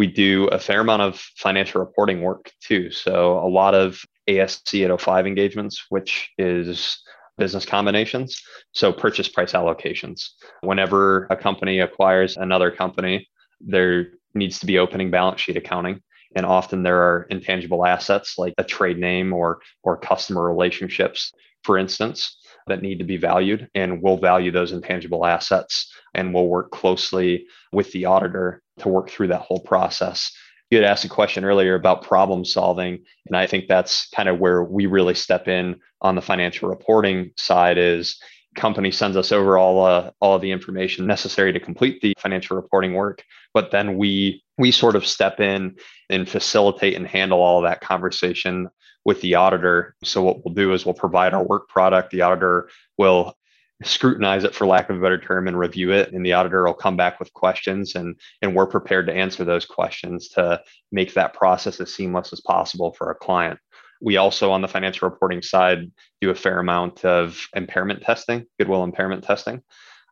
We 0.00 0.06
do 0.06 0.46
a 0.46 0.58
fair 0.58 0.80
amount 0.80 1.02
of 1.02 1.20
financial 1.36 1.78
reporting 1.78 2.22
work 2.22 2.50
too. 2.62 2.90
So 2.90 3.38
a 3.38 3.50
lot 3.50 3.74
of 3.74 4.02
ASC 4.26 4.72
805 4.72 5.26
engagements, 5.26 5.84
which 5.90 6.30
is 6.38 7.02
business 7.36 7.66
combinations. 7.66 8.42
So 8.72 8.94
purchase 8.94 9.28
price 9.28 9.52
allocations. 9.52 10.30
Whenever 10.62 11.26
a 11.26 11.36
company 11.36 11.80
acquires 11.80 12.38
another 12.38 12.70
company, 12.70 13.28
there 13.60 14.12
needs 14.32 14.58
to 14.60 14.66
be 14.66 14.78
opening 14.78 15.10
balance 15.10 15.42
sheet 15.42 15.58
accounting 15.58 16.00
and 16.34 16.46
often 16.46 16.82
there 16.82 17.02
are 17.02 17.26
intangible 17.28 17.84
assets 17.84 18.38
like 18.38 18.54
a 18.56 18.64
trade 18.64 18.96
name 18.96 19.34
or 19.34 19.60
or 19.82 19.98
customer 19.98 20.48
relationships 20.48 21.30
for 21.62 21.76
instance 21.76 22.38
that 22.68 22.80
need 22.80 22.98
to 22.98 23.04
be 23.04 23.16
valued 23.16 23.68
and 23.74 24.00
we'll 24.00 24.16
value 24.16 24.50
those 24.50 24.72
intangible 24.72 25.26
assets 25.26 25.92
and 26.14 26.32
we'll 26.32 26.46
work 26.46 26.70
closely 26.70 27.46
with 27.72 27.90
the 27.92 28.04
auditor 28.04 28.62
to 28.80 28.88
work 28.88 29.10
through 29.10 29.28
that 29.28 29.42
whole 29.42 29.60
process. 29.60 30.32
You 30.70 30.78
had 30.78 30.86
asked 30.86 31.04
a 31.04 31.08
question 31.08 31.44
earlier 31.44 31.74
about 31.74 32.02
problem 32.02 32.44
solving 32.44 33.04
and 33.26 33.36
i 33.36 33.44
think 33.44 33.66
that's 33.66 34.08
kind 34.10 34.28
of 34.28 34.38
where 34.38 34.62
we 34.62 34.86
really 34.86 35.14
step 35.14 35.48
in 35.48 35.80
on 36.00 36.14
the 36.14 36.22
financial 36.22 36.68
reporting 36.68 37.32
side 37.36 37.76
is 37.76 38.22
company 38.54 38.92
sends 38.92 39.16
us 39.16 39.32
over 39.32 39.58
all 39.58 39.84
uh, 39.84 40.10
all 40.20 40.36
of 40.36 40.42
the 40.42 40.52
information 40.52 41.08
necessary 41.08 41.52
to 41.52 41.58
complete 41.58 42.00
the 42.02 42.14
financial 42.18 42.54
reporting 42.54 42.94
work 42.94 43.24
but 43.52 43.72
then 43.72 43.96
we 43.96 44.44
we 44.58 44.70
sort 44.70 44.94
of 44.94 45.06
step 45.06 45.40
in 45.40 45.74
and 46.08 46.28
facilitate 46.28 46.94
and 46.94 47.06
handle 47.06 47.40
all 47.40 47.62
that 47.62 47.80
conversation 47.80 48.68
with 49.04 49.20
the 49.22 49.34
auditor. 49.34 49.96
So 50.04 50.22
what 50.22 50.44
we'll 50.44 50.54
do 50.54 50.72
is 50.74 50.84
we'll 50.84 50.94
provide 50.94 51.32
our 51.32 51.42
work 51.42 51.68
product. 51.68 52.10
The 52.10 52.20
auditor 52.20 52.68
will 52.98 53.34
scrutinize 53.82 54.44
it 54.44 54.54
for 54.54 54.66
lack 54.66 54.90
of 54.90 54.96
a 54.96 55.00
better 55.00 55.18
term 55.18 55.48
and 55.48 55.58
review 55.58 55.90
it 55.90 56.12
and 56.12 56.24
the 56.24 56.32
auditor 56.34 56.64
will 56.64 56.74
come 56.74 56.96
back 56.96 57.18
with 57.18 57.32
questions 57.32 57.94
and 57.94 58.14
and 58.42 58.54
we're 58.54 58.66
prepared 58.66 59.06
to 59.06 59.14
answer 59.14 59.42
those 59.44 59.64
questions 59.64 60.28
to 60.28 60.60
make 60.92 61.14
that 61.14 61.32
process 61.32 61.80
as 61.80 61.94
seamless 61.94 62.32
as 62.32 62.40
possible 62.42 62.92
for 62.92 63.10
a 63.10 63.14
client 63.14 63.58
we 64.00 64.16
also, 64.16 64.50
on 64.50 64.62
the 64.62 64.68
financial 64.68 65.08
reporting 65.08 65.42
side, 65.42 65.90
do 66.20 66.30
a 66.30 66.34
fair 66.34 66.58
amount 66.58 67.04
of 67.04 67.46
impairment 67.54 68.02
testing, 68.02 68.46
goodwill 68.58 68.82
impairment 68.82 69.24
testing. 69.24 69.62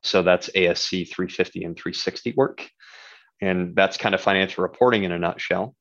So 0.03 0.23
that's 0.23 0.51
ASC 0.51 1.09
350 1.09 1.65
and 1.65 1.77
360 1.77 2.35
work. 2.37 2.69
And 3.41 3.75
that's 3.75 3.97
kind 3.97 4.15
of 4.15 4.21
financial 4.21 4.63
reporting 4.63 5.05
in 5.05 5.13
a 5.13 5.19
nutshell. 5.19 5.75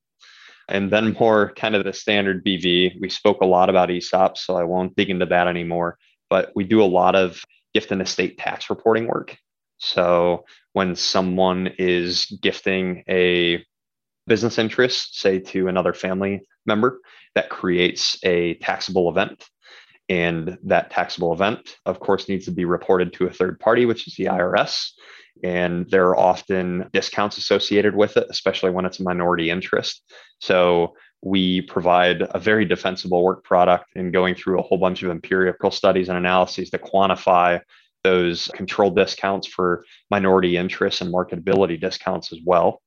And 0.70 0.92
then 0.92 1.14
more 1.14 1.54
kind 1.56 1.76
of 1.76 1.84
the 1.84 1.94
standard 1.94 2.46
BV. 2.46 3.00
We 3.00 3.10
spoke 3.10 3.42
a 3.42 3.46
lot 3.46 3.70
about 3.70 3.90
ESOPs, 3.90 4.40
so 4.40 4.56
I 4.58 4.64
won't 4.64 4.96
dig 4.96 5.10
into 5.10 5.26
that 5.28 5.48
anymore. 5.48 5.98
But 6.30 6.52
we 6.56 6.64
do 6.64 6.82
a 6.82 6.86
lot 6.86 7.16
of 7.16 7.42
gift 7.78 7.92
and 7.92 8.02
estate 8.02 8.40
tax 8.40 8.72
reporting 8.72 9.06
work. 9.06 9.38
So 9.78 10.46
when 10.74 10.96
someone 10.96 11.70
is 11.78 12.26
gifting 12.42 13.04
a 13.08 13.64
business 14.26 14.58
interest, 14.58 15.20
say 15.20 15.38
to 15.38 15.68
another 15.68 15.94
family 15.94 16.42
member, 16.66 17.00
that 17.36 17.52
creates 17.52 18.18
a 18.24 18.56
taxable 18.56 19.12
event. 19.12 19.46
And 20.10 20.58
that 20.64 20.90
taxable 20.90 21.34
event, 21.34 21.78
of 21.86 22.00
course, 22.00 22.28
needs 22.28 22.46
to 22.46 22.52
be 22.52 22.66
reported 22.66 23.14
to 23.14 23.28
a 23.28 23.32
third 23.32 23.60
party, 23.60 23.86
which 23.86 24.08
is 24.08 24.16
the 24.16 24.26
IRS. 24.26 24.90
And 25.44 25.88
there 25.92 26.08
are 26.08 26.18
often 26.18 26.90
discounts 26.94 27.38
associated 27.38 27.96
with 27.96 28.18
it, 28.18 28.26
especially 28.32 28.72
when 28.72 28.86
it's 28.86 29.00
a 29.00 29.04
minority 29.04 29.52
interest. 29.52 30.02
So 30.40 30.96
we 31.22 31.62
provide 31.62 32.22
a 32.22 32.40
very 32.40 32.66
defensible 32.66 33.24
work 33.24 33.44
product 33.44 33.86
in 33.96 34.12
going 34.12 34.36
through 34.36 34.60
a 34.60 34.64
whole 34.64 34.78
bunch 34.78 35.04
of 35.04 35.10
empirical 35.10 35.72
studies 35.72 36.10
and 36.10 36.18
analyses 36.18 36.70
to 36.70 36.78
quantify 36.78 37.60
those 38.04 38.48
control 38.54 38.92
discounts 38.92 39.48
for 39.48 39.84
minority 40.12 40.56
interests 40.58 41.02
and 41.02 41.14
marketability 41.14 41.80
discounts 41.80 42.32
as 42.32 42.40
well 42.46 42.82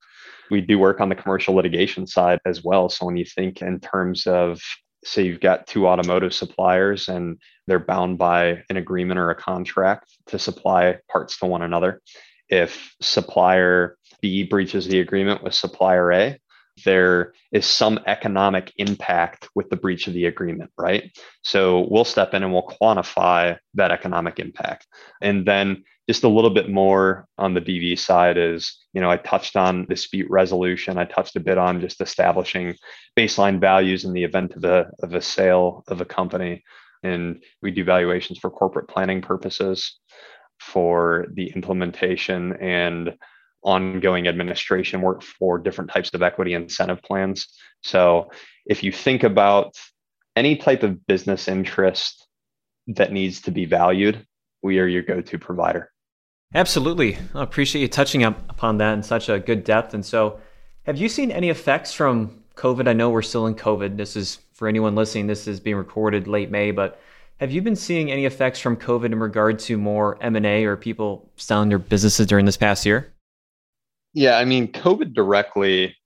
we 0.51 0.61
do 0.61 0.79
work 0.79 1.01
on 1.01 1.09
the 1.09 1.15
commercial 1.15 1.55
litigation 1.55 2.07
side 2.07 2.41
as 2.45 2.63
well. 2.63 2.89
So 2.89 3.07
when 3.07 3.17
you 3.17 3.25
think 3.25 3.63
in 3.63 3.81
terms 3.81 4.27
of, 4.27 4.61
say, 5.05 5.23
you've 5.23 5.41
got 5.41 5.67
two 5.67 5.87
automotive 5.87 6.35
suppliers 6.35 7.09
and 7.09 7.39
they're 7.67 7.79
bound 7.79 8.19
by 8.19 8.63
an 8.69 8.77
agreement 8.77 9.19
or 9.19 9.31
a 9.31 9.35
contract 9.35 10.11
to 10.27 10.39
supply 10.39 10.99
parts 11.11 11.39
to 11.39 11.47
one 11.47 11.63
another. 11.63 12.03
If 12.49 12.95
supplier 13.01 13.97
B 14.21 14.43
breaches 14.43 14.87
the 14.87 15.01
agreement 15.01 15.43
with 15.43 15.55
supplier 15.55 16.13
A, 16.13 16.39
there 16.85 17.33
is 17.53 17.67
some 17.67 18.01
economic 18.07 18.73
impact 18.77 19.49
with 19.55 19.71
the 19.71 19.77
breach 19.77 20.07
of 20.07 20.15
the 20.15 20.27
agreement, 20.27 20.71
right? 20.79 21.11
So 21.43 21.87
we'll 21.91 22.05
step 22.05 22.35
in 22.35 22.43
and 22.43 22.53
we'll 22.53 22.73
quantify 22.81 23.59
that 23.75 23.91
economic 23.91 24.39
impact. 24.39 24.87
And 25.21 25.47
then 25.47 25.85
just 26.09 26.25
a 26.25 26.29
little 26.29 26.51
bit 26.51 26.69
more 26.69 27.27
on 27.39 27.55
the 27.55 27.61
BV 27.61 27.99
side 27.99 28.37
is, 28.37 28.79
you 28.93 29.01
know, 29.01 29.11
I 29.11 29.17
touched 29.17 29.57
on 29.57 29.87
dispute 29.87 30.29
resolution. 30.29 30.99
I 30.99 31.05
touched 31.05 31.37
a 31.37 31.41
bit 31.41 31.57
on 31.57 31.81
just 31.81 32.01
establishing 32.01 32.75
baseline 33.17 33.61
values 33.61 34.05
in 34.05 34.13
the 34.13 34.25
event 34.25 34.55
of 34.57 34.65
a, 34.65 34.91
of 35.03 35.15
a 35.15 35.23
sale 35.23 35.85
of 35.87 36.01
a 36.01 36.05
company. 36.05 36.65
And 37.03 37.43
we 37.63 37.71
do 37.71 37.85
valuations 37.85 38.39
for 38.39 38.51
corporate 38.51 38.89
planning 38.89 39.23
purposes 39.23 40.01
for 40.59 41.27
the 41.33 41.53
implementation 41.55 42.55
and 42.61 43.17
ongoing 43.63 44.27
administration 44.27 45.01
work 45.01 45.23
for 45.23 45.59
different 45.59 45.91
types 45.91 46.11
of 46.15 46.23
equity 46.23 46.55
incentive 46.55 47.03
plans. 47.03 47.49
So 47.83 48.31
if 48.67 48.83
you 48.83 48.93
think 48.93 49.23
about 49.23 49.79
any 50.37 50.57
type 50.57 50.83
of 50.83 51.07
business 51.07 51.49
interest 51.49 52.27
that 52.87 53.13
needs 53.13 53.43
to 53.43 53.51
be 53.51 53.65
valued, 53.65 54.27
we 54.63 54.79
are 54.79 54.87
your 54.87 55.03
go 55.03 55.21
to 55.21 55.39
provider. 55.39 55.91
Absolutely. 56.55 57.17
I 57.35 57.43
appreciate 57.43 57.83
you 57.83 57.89
touching 57.89 58.25
up 58.25 58.39
upon 58.51 58.79
that 58.79 58.95
in 58.95 59.03
such 59.03 59.29
a 59.29 59.39
good 59.39 59.65
depth. 59.65 59.95
And 59.95 60.05
so, 60.05 60.41
have 60.85 60.97
you 60.97 61.09
seen 61.09 61.31
any 61.31 61.51
effects 61.51 61.93
from 61.93 62.43
COVID? 62.57 62.89
I 62.89 62.93
know 62.93 63.11
we're 63.11 63.23
still 63.23 63.47
in 63.47 63.55
COVID. 63.55 63.97
This 63.97 64.17
is 64.17 64.39
for 64.55 64.67
anyone 64.67 64.95
listening, 64.95 65.27
this 65.27 65.47
is 65.47 65.61
being 65.61 65.77
recorded 65.77 66.27
late 66.27 66.51
May, 66.51 66.71
but 66.71 67.01
have 67.39 67.51
you 67.51 67.63
been 67.63 67.77
seeing 67.77 68.11
any 68.11 68.27
effects 68.27 68.59
from 68.59 68.77
COVID 68.77 69.07
in 69.07 69.19
regard 69.19 69.59
to 69.61 69.79
more 69.79 70.23
M&A 70.23 70.65
or 70.65 70.77
people 70.77 71.31
selling 71.37 71.71
their 71.71 71.79
businesses 71.79 72.27
during 72.27 72.45
this 72.45 72.59
past 72.59 72.85
year? 72.85 73.13
Yeah, 74.13 74.39
I 74.39 74.45
mean, 74.45 74.73
COVID 74.73 75.15
directly, 75.15 75.97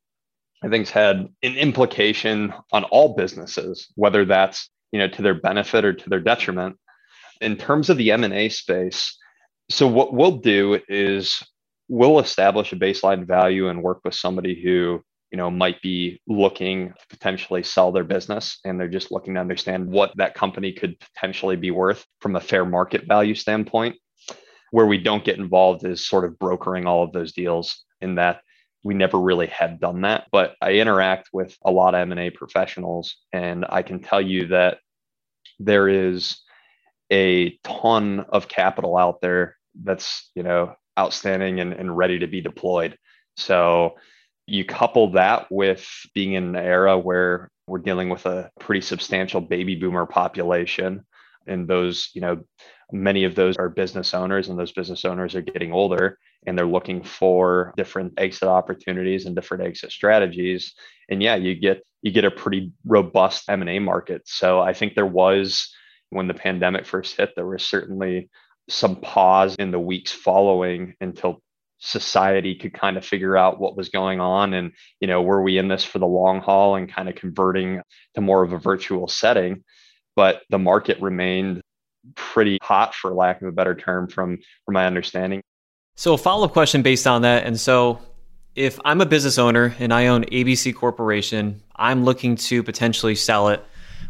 I 0.62 0.68
think, 0.68 0.88
has 0.88 0.90
had 0.90 1.28
an 1.42 1.56
implication 1.56 2.52
on 2.72 2.84
all 2.84 3.14
businesses, 3.14 3.88
whether 3.94 4.24
that's 4.24 4.68
you 4.92 4.98
know 4.98 5.08
to 5.08 5.22
their 5.22 5.34
benefit 5.34 5.84
or 5.84 5.92
to 5.92 6.10
their 6.10 6.20
detriment. 6.20 6.76
in 7.40 7.56
terms 7.56 7.90
of 7.90 7.96
the 7.96 8.12
M&A 8.12 8.48
space, 8.48 9.16
so 9.70 9.86
what 9.86 10.14
we'll 10.14 10.38
do 10.38 10.80
is 10.88 11.42
we'll 11.88 12.20
establish 12.20 12.72
a 12.72 12.76
baseline 12.76 13.26
value 13.26 13.68
and 13.68 13.82
work 13.82 14.00
with 14.04 14.14
somebody 14.14 14.60
who 14.62 15.02
you 15.30 15.36
know 15.36 15.50
might 15.50 15.80
be 15.82 16.20
looking 16.26 16.90
to 16.90 17.06
potentially 17.08 17.62
sell 17.62 17.90
their 17.90 18.04
business 18.04 18.60
and 18.64 18.78
they're 18.78 18.88
just 18.88 19.10
looking 19.10 19.34
to 19.34 19.40
understand 19.40 19.86
what 19.86 20.12
that 20.16 20.34
company 20.34 20.72
could 20.72 20.98
potentially 21.00 21.56
be 21.56 21.70
worth 21.70 22.06
from 22.20 22.36
a 22.36 22.40
fair 22.40 22.64
market 22.64 23.06
value 23.08 23.34
standpoint 23.34 23.96
where 24.70 24.86
we 24.86 24.98
don't 24.98 25.24
get 25.24 25.38
involved 25.38 25.84
is 25.84 26.06
sort 26.06 26.24
of 26.24 26.38
brokering 26.38 26.86
all 26.86 27.02
of 27.02 27.12
those 27.12 27.32
deals 27.32 27.83
in 28.04 28.14
that 28.16 28.40
we 28.84 28.94
never 28.94 29.18
really 29.18 29.46
had 29.46 29.80
done 29.80 30.02
that 30.02 30.26
but 30.30 30.54
i 30.60 30.74
interact 30.74 31.30
with 31.32 31.56
a 31.64 31.70
lot 31.70 31.94
of 31.94 32.00
m&a 32.00 32.30
professionals 32.30 33.16
and 33.32 33.64
i 33.68 33.82
can 33.82 33.98
tell 34.00 34.20
you 34.20 34.46
that 34.48 34.78
there 35.58 35.88
is 35.88 36.40
a 37.12 37.58
ton 37.64 38.20
of 38.28 38.48
capital 38.48 38.96
out 38.96 39.20
there 39.20 39.56
that's 39.82 40.30
you 40.34 40.42
know 40.42 40.74
outstanding 40.98 41.60
and, 41.60 41.72
and 41.72 41.96
ready 41.96 42.18
to 42.20 42.26
be 42.26 42.40
deployed. 42.40 42.96
So 43.36 43.96
you 44.46 44.64
couple 44.64 45.12
that 45.12 45.46
with 45.50 45.88
being 46.14 46.34
in 46.34 46.44
an 46.48 46.56
era 46.56 46.98
where 46.98 47.50
we're 47.66 47.78
dealing 47.78 48.10
with 48.10 48.26
a 48.26 48.50
pretty 48.60 48.82
substantial 48.82 49.40
baby 49.40 49.74
boomer 49.74 50.06
population 50.06 51.04
and 51.46 51.66
those 51.66 52.10
you 52.14 52.20
know 52.20 52.44
many 52.92 53.24
of 53.24 53.34
those 53.34 53.56
are 53.56 53.68
business 53.68 54.14
owners 54.14 54.48
and 54.48 54.58
those 54.58 54.72
business 54.72 55.04
owners 55.04 55.34
are 55.34 55.42
getting 55.42 55.72
older 55.72 56.18
and 56.46 56.56
they're 56.56 56.66
looking 56.66 57.02
for 57.02 57.72
different 57.76 58.12
exit 58.18 58.48
opportunities 58.48 59.26
and 59.26 59.34
different 59.34 59.64
exit 59.64 59.90
strategies. 59.90 60.74
And 61.08 61.22
yeah 61.22 61.36
you 61.36 61.54
get 61.54 61.82
you 62.02 62.12
get 62.12 62.24
a 62.24 62.30
pretty 62.30 62.72
robust 62.84 63.48
m&a 63.48 63.78
market. 63.78 64.22
So 64.26 64.60
i 64.60 64.72
think 64.72 64.94
there 64.94 65.06
was 65.06 65.72
when 66.10 66.28
the 66.28 66.34
pandemic 66.34 66.86
first 66.86 67.16
hit 67.16 67.30
there 67.34 67.46
was 67.46 67.66
certainly 67.66 68.28
some 68.68 68.96
pause 68.96 69.56
in 69.56 69.70
the 69.70 69.80
weeks 69.80 70.12
following 70.12 70.94
until 71.00 71.42
society 71.78 72.54
could 72.54 72.72
kind 72.72 72.96
of 72.96 73.04
figure 73.04 73.36
out 73.36 73.60
what 73.60 73.76
was 73.76 73.90
going 73.90 74.18
on 74.20 74.54
and 74.54 74.72
you 75.00 75.06
know 75.06 75.20
were 75.20 75.42
we 75.42 75.58
in 75.58 75.68
this 75.68 75.84
for 75.84 75.98
the 75.98 76.06
long 76.06 76.40
haul 76.40 76.76
and 76.76 76.90
kind 76.90 77.08
of 77.08 77.14
converting 77.14 77.82
to 78.14 78.20
more 78.20 78.42
of 78.42 78.52
a 78.52 78.58
virtual 78.58 79.06
setting. 79.06 79.62
But 80.16 80.42
the 80.48 80.58
market 80.58 81.02
remained 81.02 81.60
pretty 82.14 82.58
hot 82.62 82.94
for 82.94 83.12
lack 83.12 83.42
of 83.42 83.48
a 83.48 83.52
better 83.52 83.74
term 83.74 84.08
from 84.08 84.38
from 84.64 84.74
my 84.74 84.86
understanding. 84.86 85.42
So 85.96 86.14
a 86.14 86.18
follow-up 86.18 86.52
question 86.52 86.82
based 86.82 87.06
on 87.06 87.22
that 87.22 87.44
and 87.44 87.58
so 87.58 88.00
if 88.56 88.80
i'm 88.84 89.00
a 89.00 89.06
business 89.06 89.38
owner 89.38 89.74
and 89.78 89.92
i 89.92 90.08
own 90.08 90.24
abc 90.26 90.74
corporation 90.74 91.60
i'm 91.76 92.04
looking 92.04 92.36
to 92.36 92.62
potentially 92.62 93.14
sell 93.14 93.48
it 93.48 93.64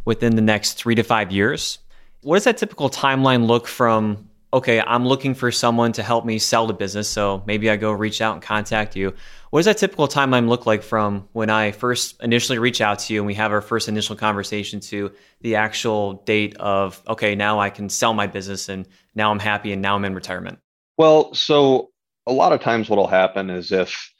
within 0.05 0.37
the 0.37 0.43
next 0.43 0.75
three 0.75 0.95
to 0.95 1.03
five 1.03 1.33
years. 1.33 1.79
What 2.23 2.37
does 2.37 2.45
that 2.45 2.57
typical 2.57 2.91
timeline 2.91 3.47
look 3.47 3.67
from 3.67 4.29
okay 4.55 4.81
i'm 4.81 5.07
looking 5.07 5.35
for 5.35 5.53
someone 5.53 5.93
to 5.93 6.03
help 6.03 6.25
me 6.25 6.39
sell 6.39 6.67
the 6.67 6.73
business 6.73 7.09
so 7.09 7.43
maybe 7.47 7.69
i 7.69 7.77
go 7.77 7.93
reach 7.93 8.23
out 8.23 8.33
and 8.33 8.43
contact 8.43 8.97
you 8.97 9.13
what 9.55 9.61
does 9.61 9.67
that 9.67 9.79
typical 9.79 10.09
timeline 10.09 10.49
look 10.49 10.67
like 10.67 10.83
from 10.83 11.29
when 11.33 11.49
I 11.49 11.71
first 11.71 12.21
initially 12.21 12.59
reach 12.59 12.81
out 12.81 12.99
to 12.99 13.15
you 13.15 13.21
and 13.21 13.27
we 13.29 13.35
have 13.35 13.53
our 13.53 13.61
first 13.61 13.87
initial 13.87 14.17
conversation 14.17 14.81
to 14.81 15.13
the 15.43 15.55
actual 15.55 16.15
date 16.25 16.57
of, 16.57 17.01
okay, 17.07 17.37
now 17.37 17.61
I 17.61 17.71
can 17.71 17.89
sell 17.89 18.15
my 18.15 18.27
business 18.27 18.69
and 18.69 18.85
now 19.15 19.31
I'm 19.31 19.39
happy 19.39 19.73
and 19.73 19.81
now 19.81 19.95
I'm 19.95 20.05
in 20.05 20.13
retirement? 20.13 20.59
Well, 20.99 21.33
so 21.35 21.91
a 22.27 22.33
lot 22.33 22.53
of 22.53 22.63
times 22.63 22.91
what 22.91 22.97
will 22.97 23.07
happen 23.07 23.49
is 23.49 23.71
if 23.71 24.13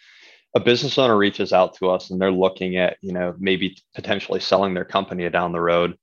a 0.55 0.61
business 0.61 0.99
owner 0.99 1.17
reaches 1.17 1.53
out 1.53 1.75
to 1.79 1.91
us 1.91 2.11
and 2.11 2.23
they're 2.23 2.31
looking 2.31 2.77
at, 2.77 2.99
you 3.01 3.13
know, 3.13 3.35
maybe 3.37 3.77
potentially 3.97 4.39
selling 4.39 4.73
their 4.73 4.85
company 4.85 5.29
down 5.31 5.51
the 5.51 5.61
road, 5.61 5.99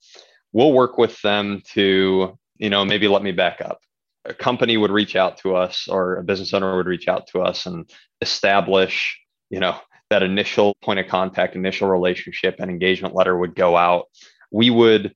we'll 0.52 0.74
work 0.74 0.98
with 0.98 1.22
them 1.22 1.62
to, 1.72 2.38
you 2.58 2.70
know, 2.70 2.84
maybe 2.84 3.08
let 3.08 3.24
me 3.24 3.32
back 3.32 3.62
up 3.62 3.80
a 4.25 4.34
company 4.34 4.78
would 4.78 4.92
reach 4.92 5.16
out 5.16 5.38
to 5.38 5.56
us 5.56 5.88
or 5.88 6.18
a 6.18 6.24
business 6.24 6.54
owner 6.54 6.78
would 6.78 6.88
reach 6.88 7.08
out 7.08 7.28
to 7.28 7.42
us 7.42 7.66
and 7.66 7.90
establish 8.22 9.20
you 9.50 9.60
know 9.60 9.78
that 10.10 10.24
initial 10.24 10.75
point 10.84 11.00
of 11.00 11.08
contact 11.08 11.56
initial 11.56 11.90
relationship 11.90 12.57
and 12.60 12.70
engagement 12.70 13.16
letter 13.16 13.38
would 13.38 13.55
go 13.55 13.77
out. 13.77 14.05
We 14.51 14.70
would 14.70 15.16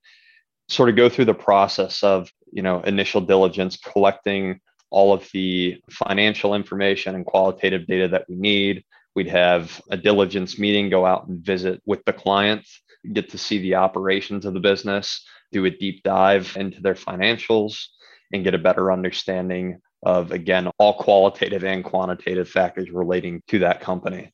sort 0.68 0.88
of 0.88 0.96
go 0.96 1.08
through 1.08 1.26
the 1.26 1.34
process 1.34 2.02
of 2.02 2.30
you 2.52 2.62
know 2.62 2.80
initial 2.80 3.20
diligence 3.20 3.76
collecting 3.76 4.60
all 4.90 5.12
of 5.12 5.28
the 5.32 5.80
financial 5.90 6.54
information 6.54 7.14
and 7.14 7.26
qualitative 7.26 7.86
data 7.86 8.08
that 8.08 8.26
we 8.28 8.36
need. 8.36 8.84
We'd 9.14 9.28
have 9.28 9.80
a 9.90 9.96
diligence 9.96 10.58
meeting 10.58 10.90
go 10.90 11.06
out 11.06 11.26
and 11.26 11.44
visit 11.44 11.80
with 11.86 12.04
the 12.04 12.12
client 12.12 12.66
get 13.12 13.30
to 13.30 13.38
see 13.38 13.58
the 13.58 13.74
operations 13.74 14.44
of 14.44 14.54
the 14.54 14.60
business 14.60 15.24
do 15.52 15.64
a 15.64 15.70
deep 15.70 16.02
dive 16.02 16.56
into 16.56 16.80
their 16.80 16.94
financials 16.94 17.86
and 18.32 18.44
get 18.44 18.54
a 18.54 18.58
better 18.58 18.92
understanding 18.92 19.80
of, 20.04 20.32
again, 20.32 20.70
all 20.78 20.94
qualitative 20.94 21.64
and 21.64 21.84
quantitative 21.84 22.48
factors 22.48 22.90
relating 22.90 23.42
to 23.48 23.60
that 23.60 23.80
company. 23.80 24.32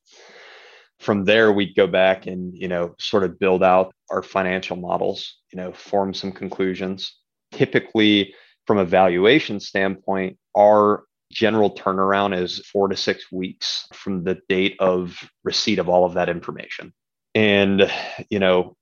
From 1.00 1.24
there, 1.24 1.52
we'd 1.52 1.74
go 1.74 1.86
back 1.86 2.26
and, 2.26 2.54
you 2.54 2.68
know, 2.68 2.94
sort 3.00 3.24
of 3.24 3.38
build 3.38 3.62
out 3.62 3.92
our 4.10 4.22
financial 4.22 4.76
models, 4.76 5.38
you 5.52 5.56
know, 5.56 5.72
form 5.72 6.14
some 6.14 6.32
conclusions. 6.32 7.16
Typically, 7.52 8.34
from 8.66 8.78
a 8.78 8.84
valuation 8.84 9.58
standpoint, 9.58 10.38
our 10.56 11.04
general 11.32 11.74
turnaround 11.74 12.38
is 12.38 12.58
four 12.66 12.88
to 12.88 12.96
six 12.96 13.32
weeks 13.32 13.86
from 13.92 14.22
the 14.22 14.38
date 14.48 14.76
of 14.78 15.18
receipt 15.44 15.78
of 15.78 15.88
all 15.88 16.04
of 16.04 16.14
that 16.14 16.28
information. 16.28 16.92
And, 17.34 17.90
you 18.30 18.38
know, 18.38 18.76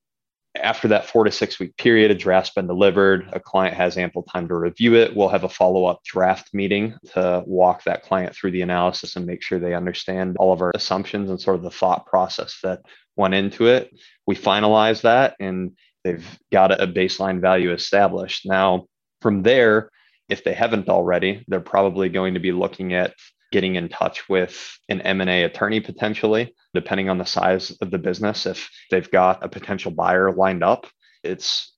after 0.57 0.89
that 0.89 1.07
four 1.07 1.25
to 1.25 1.31
six 1.31 1.61
week 1.61 1.77
period, 1.77 2.11
a 2.11 2.15
draft's 2.15 2.55
been 2.55 2.67
delivered, 2.67 3.29
a 3.33 3.41
client 3.41 3.77
has 3.77 3.97
ample 3.97 4.25
time 4.25 4.49
to 4.49 4.55
review 4.55 4.95
it. 4.97 5.15
We'll 5.15 5.29
have 5.29 5.45
a 5.45 5.49
follow 5.49 5.85
up 5.85 6.03
draft 6.05 6.53
meeting 6.53 6.95
to 7.13 7.43
walk 7.47 7.85
that 7.85 8.03
client 8.03 8.35
through 8.35 8.51
the 8.53 8.63
analysis 8.63 9.17
and 9.17 9.27
make 9.27 9.43
sure 9.43 9.59
they 9.59 9.75
understand 9.75 10.37
all 10.39 10.53
of 10.53 10.61
our 10.61 10.73
assumptions 10.75 11.31
and 11.31 11.41
sort 11.41 11.57
of 11.57 11.63
the 11.63 11.71
thought 11.71 12.07
process 12.07 12.59
that 12.63 12.81
went 13.17 13.35
into 13.35 13.67
it. 13.67 13.91
We 14.27 14.35
finalize 14.35 15.03
that 15.03 15.37
and 15.39 15.77
they've 16.03 16.27
got 16.51 16.81
a 16.81 16.87
baseline 16.87 17.41
value 17.41 17.73
established. 17.73 18.45
Now, 18.45 18.87
from 19.21 19.43
there, 19.43 19.91
if 20.29 20.43
they 20.43 20.55
haven't 20.55 20.89
already, 20.89 21.45
they're 21.49 21.61
probably 21.61 22.09
going 22.09 22.35
to 22.35 22.41
be 22.41 22.53
looking 22.53 22.95
at 22.95 23.15
getting 23.53 23.77
in 23.77 23.89
touch 23.89 24.29
with 24.29 24.79
an 24.89 25.01
M&A 25.03 25.45
attorney 25.45 25.81
potentially, 25.81 26.55
depending 26.75 27.09
on 27.09 27.19
the 27.19 27.25
size 27.25 27.77
of 27.81 27.91
the 27.91 27.99
business. 27.99 28.47
If 28.47 28.69
they've 28.91 29.11
got 29.11 29.45
a 29.45 29.49
potential 29.49 29.91
buyer 29.91 30.33
lined 30.33 30.63
up, 30.63 30.87
it's 31.23 31.75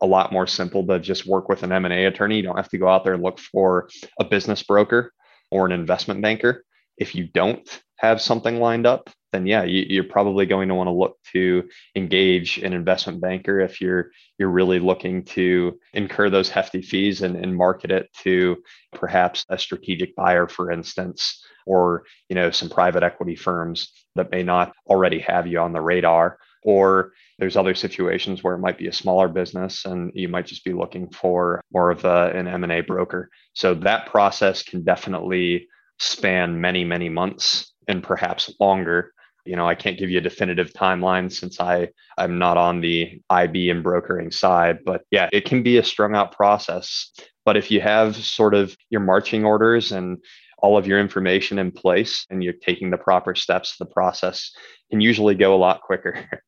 a 0.00 0.06
lot 0.06 0.32
more 0.32 0.46
simple 0.46 0.86
to 0.86 0.98
just 0.98 1.26
work 1.26 1.48
with 1.48 1.62
an 1.62 1.72
M&A 1.72 2.04
attorney. 2.06 2.36
You 2.36 2.42
don't 2.42 2.56
have 2.56 2.68
to 2.70 2.78
go 2.78 2.88
out 2.88 3.04
there 3.04 3.14
and 3.14 3.22
look 3.22 3.38
for 3.38 3.88
a 4.20 4.24
business 4.24 4.62
broker 4.62 5.12
or 5.50 5.66
an 5.66 5.72
investment 5.72 6.20
banker. 6.20 6.64
If 6.98 7.14
you 7.14 7.26
don't 7.26 7.66
have 7.96 8.20
something 8.20 8.58
lined 8.58 8.86
up, 8.86 9.10
then 9.34 9.46
yeah, 9.46 9.64
you, 9.64 10.00
are 10.00 10.04
probably 10.04 10.46
going 10.46 10.68
to 10.68 10.76
want 10.76 10.86
to 10.86 10.92
look 10.92 11.18
to 11.32 11.68
engage 11.96 12.58
an 12.58 12.72
investment 12.72 13.20
banker 13.20 13.60
if 13.60 13.80
you're 13.80 14.10
you're 14.38 14.48
really 14.48 14.78
looking 14.78 15.24
to 15.24 15.78
incur 15.92 16.30
those 16.30 16.48
hefty 16.48 16.80
fees 16.80 17.22
and, 17.22 17.36
and 17.36 17.56
market 17.56 17.90
it 17.90 18.12
to 18.22 18.56
perhaps 18.92 19.44
a 19.48 19.58
strategic 19.58 20.14
buyer, 20.14 20.46
for 20.46 20.70
instance, 20.70 21.44
or 21.66 22.04
you 22.28 22.36
know 22.36 22.50
some 22.52 22.70
private 22.70 23.02
equity 23.02 23.34
firms 23.34 23.92
that 24.14 24.30
may 24.30 24.44
not 24.44 24.72
already 24.86 25.18
have 25.18 25.46
you 25.48 25.58
on 25.58 25.72
the 25.72 25.80
radar. 25.80 26.38
Or 26.62 27.12
there's 27.38 27.58
other 27.58 27.74
situations 27.74 28.42
where 28.42 28.54
it 28.54 28.60
might 28.60 28.78
be 28.78 28.86
a 28.86 28.92
smaller 28.92 29.28
business 29.28 29.84
and 29.84 30.10
you 30.14 30.28
might 30.28 30.46
just 30.46 30.64
be 30.64 30.72
looking 30.72 31.10
for 31.10 31.60
more 31.70 31.90
of 31.90 32.06
a, 32.06 32.32
an 32.34 32.48
M&A 32.48 32.80
broker. 32.80 33.28
So 33.52 33.74
that 33.74 34.06
process 34.06 34.62
can 34.62 34.82
definitely 34.82 35.68
span 35.98 36.58
many, 36.58 36.82
many 36.82 37.10
months 37.10 37.73
and 37.88 38.02
perhaps 38.02 38.52
longer. 38.60 39.12
You 39.44 39.56
know, 39.56 39.68
I 39.68 39.74
can't 39.74 39.98
give 39.98 40.08
you 40.08 40.18
a 40.18 40.22
definitive 40.22 40.72
timeline 40.72 41.30
since 41.30 41.60
I 41.60 41.90
I'm 42.16 42.38
not 42.38 42.56
on 42.56 42.80
the 42.80 43.20
IB 43.28 43.70
and 43.70 43.82
brokering 43.82 44.30
side, 44.30 44.78
but 44.84 45.02
yeah, 45.10 45.28
it 45.32 45.44
can 45.44 45.62
be 45.62 45.76
a 45.76 45.84
strung 45.84 46.14
out 46.14 46.32
process. 46.32 47.10
But 47.44 47.56
if 47.56 47.70
you 47.70 47.80
have 47.80 48.16
sort 48.16 48.54
of 48.54 48.76
your 48.88 49.02
marching 49.02 49.44
orders 49.44 49.92
and 49.92 50.18
all 50.58 50.78
of 50.78 50.86
your 50.86 50.98
information 50.98 51.58
in 51.58 51.70
place 51.70 52.24
and 52.30 52.42
you're 52.42 52.54
taking 52.54 52.90
the 52.90 52.96
proper 52.96 53.34
steps, 53.34 53.76
the 53.76 53.84
process 53.84 54.50
can 54.90 55.02
usually 55.02 55.34
go 55.34 55.54
a 55.54 55.58
lot 55.58 55.82
quicker. 55.82 56.26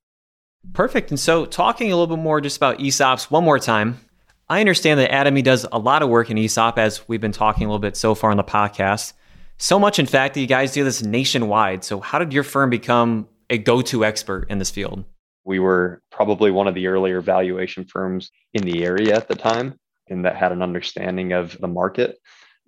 Perfect. 0.72 1.10
And 1.10 1.20
so, 1.20 1.46
talking 1.46 1.92
a 1.92 1.96
little 1.96 2.16
bit 2.16 2.22
more 2.22 2.40
just 2.40 2.56
about 2.56 2.78
ESOPs 2.78 3.30
one 3.30 3.44
more 3.44 3.58
time, 3.58 4.00
I 4.48 4.60
understand 4.60 5.00
that 5.00 5.10
Atomy 5.10 5.42
does 5.42 5.66
a 5.70 5.78
lot 5.78 6.02
of 6.02 6.08
work 6.08 6.30
in 6.30 6.38
ESOP, 6.38 6.78
as 6.78 7.06
we've 7.08 7.20
been 7.20 7.32
talking 7.32 7.66
a 7.66 7.68
little 7.68 7.78
bit 7.78 7.96
so 7.96 8.14
far 8.14 8.30
in 8.30 8.36
the 8.36 8.44
podcast. 8.44 9.12
So 9.58 9.78
much, 9.78 9.98
in 9.98 10.06
fact, 10.06 10.34
that 10.34 10.40
you 10.40 10.46
guys 10.46 10.72
do 10.72 10.84
this 10.84 11.02
nationwide. 11.02 11.82
So, 11.82 12.00
how 12.00 12.18
did 12.18 12.32
your 12.32 12.42
firm 12.42 12.70
become 12.70 13.28
a 13.48 13.58
go 13.58 13.80
to 13.82 14.04
expert 14.04 14.50
in 14.50 14.58
this 14.58 14.70
field? 14.70 15.04
We 15.44 15.58
were 15.60 16.02
probably 16.10 16.50
one 16.50 16.66
of 16.66 16.74
the 16.74 16.88
earlier 16.88 17.20
valuation 17.20 17.84
firms 17.84 18.30
in 18.52 18.64
the 18.64 18.84
area 18.84 19.14
at 19.14 19.28
the 19.28 19.34
time 19.34 19.78
and 20.08 20.24
that 20.24 20.36
had 20.36 20.52
an 20.52 20.62
understanding 20.62 21.32
of 21.32 21.56
the 21.60 21.68
market. 21.68 22.18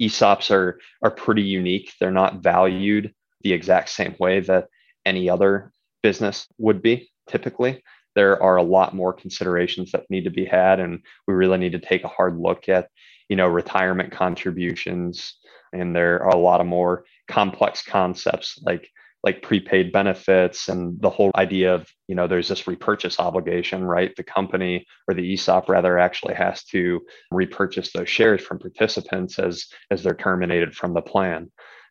ESOPs 0.01 0.51
are, 0.51 0.79
are 1.03 1.11
pretty 1.11 1.43
unique. 1.43 1.93
They're 1.99 2.11
not 2.11 2.43
valued 2.43 3.13
the 3.43 3.53
exact 3.53 3.91
same 3.91 4.15
way 4.19 4.41
that 4.41 4.69
any 5.05 5.29
other 5.29 5.73
business 6.03 6.47
would 6.59 6.81
be 6.81 7.11
typically. 7.29 7.83
There 8.15 8.41
are 8.43 8.57
a 8.57 8.63
lot 8.63 8.95
more 8.95 9.13
considerations 9.13 9.93
that 9.93 10.11
need 10.11 10.25
to 10.25 10.31
be 10.31 10.45
had, 10.45 10.81
and 10.81 11.01
we 11.27 11.35
really 11.35 11.59
need 11.59 11.73
to 11.73 11.79
take 11.79 12.05
a 12.05 12.09
hard 12.09 12.39
look 12.39 12.69
at 12.69 12.89
you 13.29 13.37
know, 13.37 13.47
retirement 13.47 14.13
contributions. 14.13 15.35
And 15.73 15.95
there 15.95 16.23
are 16.23 16.31
a 16.31 16.39
lot 16.39 16.61
of 16.61 16.67
more 16.67 17.05
complex 17.29 17.83
concepts 17.83 18.59
like 18.63 18.89
like 19.25 19.43
prepaid 19.43 19.91
benefits 19.91 20.69
and 20.69 21.01
the 21.03 21.11
whole 21.11 21.33
idea 21.35 21.75
of 21.75 21.91
you 22.07 22.15
know 22.15 22.29
there's 22.29 22.49
this 22.49 22.67
repurchase 22.69 23.19
obligation 23.19 23.85
right? 23.85 24.15
The 24.17 24.23
company 24.23 24.87
or 25.09 25.15
the 25.15 25.35
esop 25.35 25.69
rather 25.69 25.99
actually 25.99 26.35
has 26.35 26.65
to 26.67 27.01
repurchase 27.33 27.93
those 27.93 28.09
shares 28.09 28.43
from 28.43 28.59
participants 28.59 29.39
as 29.39 29.67
as 29.91 30.03
they're 30.03 30.15
terminated 30.15 30.75
from 30.75 30.95
the 30.95 31.03
plan. 31.03 31.51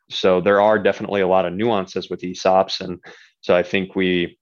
So 0.10 0.40
there 0.40 0.62
are 0.62 0.80
definitely 0.80 1.22
a 1.22 1.28
lot 1.28 1.46
of 1.46 1.54
nuances 1.54 2.10
with 2.10 2.22
esops 2.22 2.80
and 2.82 3.00
so 3.42 3.56
i 3.56 3.64
think 3.64 3.96
we 3.96 4.38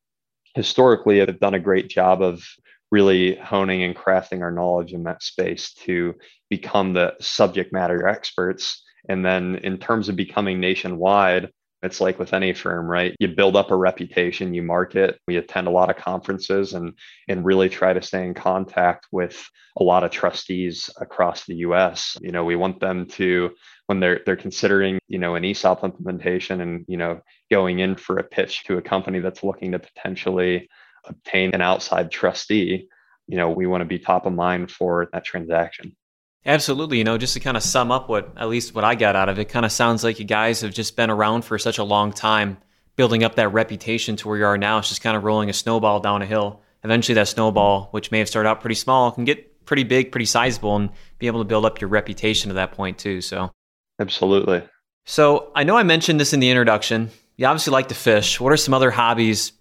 historically 0.53 1.19
have 1.19 1.39
done 1.39 1.53
a 1.53 1.59
great 1.59 1.89
job 1.89 2.21
of 2.21 2.43
really 2.91 3.35
honing 3.35 3.83
and 3.83 3.95
crafting 3.95 4.41
our 4.41 4.51
knowledge 4.51 4.93
in 4.93 5.03
that 5.03 5.21
space 5.21 5.73
to 5.73 6.13
become 6.49 6.93
the 6.93 7.13
subject 7.19 7.73
matter 7.73 8.07
experts 8.07 8.84
and 9.09 9.25
then 9.25 9.55
in 9.63 9.77
terms 9.77 10.09
of 10.09 10.15
becoming 10.15 10.59
nationwide 10.59 11.49
it's 11.85 12.01
like 12.01 12.17
with 12.19 12.33
any 12.33 12.53
firm, 12.53 12.87
right? 12.87 13.15
You 13.19 13.29
build 13.29 13.55
up 13.55 13.71
a 13.71 13.75
reputation, 13.75 14.53
you 14.53 14.63
market, 14.63 15.19
we 15.27 15.37
attend 15.37 15.67
a 15.67 15.71
lot 15.71 15.89
of 15.89 15.95
conferences 15.95 16.73
and 16.73 16.93
and 17.27 17.45
really 17.45 17.69
try 17.69 17.93
to 17.93 18.01
stay 18.01 18.25
in 18.25 18.33
contact 18.33 19.07
with 19.11 19.47
a 19.77 19.83
lot 19.83 20.03
of 20.03 20.11
trustees 20.11 20.89
across 20.99 21.45
the 21.45 21.57
US. 21.57 22.17
You 22.21 22.31
know, 22.31 22.43
we 22.43 22.55
want 22.55 22.79
them 22.79 23.05
to 23.09 23.51
when 23.85 23.99
they're 23.99 24.21
they're 24.25 24.35
considering, 24.35 24.99
you 25.07 25.19
know, 25.19 25.35
an 25.35 25.45
ESOP 25.45 25.83
implementation 25.83 26.61
and, 26.61 26.85
you 26.87 26.97
know, 26.97 27.21
going 27.51 27.79
in 27.79 27.95
for 27.95 28.17
a 28.17 28.23
pitch 28.23 28.63
to 28.65 28.77
a 28.77 28.81
company 28.81 29.19
that's 29.19 29.43
looking 29.43 29.71
to 29.73 29.79
potentially 29.79 30.67
obtain 31.05 31.51
an 31.53 31.61
outside 31.61 32.09
trustee, 32.09 32.87
you 33.27 33.37
know, 33.37 33.49
we 33.49 33.67
want 33.67 33.81
to 33.81 33.85
be 33.85 33.99
top 33.99 34.25
of 34.25 34.33
mind 34.33 34.71
for 34.71 35.07
that 35.13 35.23
transaction. 35.23 35.95
Absolutely. 36.45 36.99
You 36.99 37.03
know, 37.03 37.17
just 37.17 37.33
to 37.33 37.39
kind 37.39 37.57
of 37.57 37.63
sum 37.63 37.91
up 37.91 38.07
what, 38.07 38.33
at 38.37 38.47
least 38.47 38.75
what 38.75 38.83
I 38.83 38.95
got 38.95 39.15
out 39.15 39.29
of 39.29 39.39
it, 39.39 39.49
kind 39.49 39.65
of 39.65 39.71
sounds 39.71 40.03
like 40.03 40.19
you 40.19 40.25
guys 40.25 40.61
have 40.61 40.73
just 40.73 40.95
been 40.95 41.09
around 41.09 41.43
for 41.43 41.57
such 41.57 41.79
a 41.79 41.83
long 41.83 42.11
time, 42.11 42.57
building 42.95 43.23
up 43.23 43.35
that 43.35 43.49
reputation 43.49 44.15
to 44.17 44.27
where 44.27 44.37
you 44.37 44.45
are 44.45 44.57
now. 44.57 44.77
It's 44.77 44.89
just 44.89 45.01
kind 45.01 45.17
of 45.17 45.23
rolling 45.23 45.49
a 45.49 45.53
snowball 45.53 45.99
down 45.99 46.21
a 46.21 46.25
hill. 46.25 46.61
Eventually, 46.83 47.15
that 47.15 47.27
snowball, 47.27 47.87
which 47.91 48.11
may 48.11 48.19
have 48.19 48.29
started 48.29 48.47
out 48.47 48.61
pretty 48.61 48.75
small, 48.75 49.11
can 49.11 49.25
get 49.25 49.65
pretty 49.65 49.83
big, 49.83 50.11
pretty 50.11 50.25
sizable, 50.25 50.75
and 50.75 50.91
be 51.17 51.25
able 51.25 51.39
to 51.39 51.45
build 51.45 51.65
up 51.65 51.81
your 51.81 51.87
reputation 51.87 52.49
to 52.49 52.55
that 52.55 52.73
point, 52.73 52.99
too. 52.99 53.21
So, 53.21 53.51
absolutely. 53.99 54.61
So, 55.05 55.51
I 55.55 55.63
know 55.63 55.77
I 55.77 55.81
mentioned 55.83 56.19
this 56.19 56.31
in 56.31 56.39
the 56.39 56.51
introduction. 56.51 57.09
You 57.37 57.47
obviously 57.47 57.71
like 57.71 57.87
to 57.87 57.95
fish. 57.95 58.39
What 58.39 58.53
are 58.53 58.57
some 58.57 58.75
other 58.75 58.91
hobbies? 58.91 59.51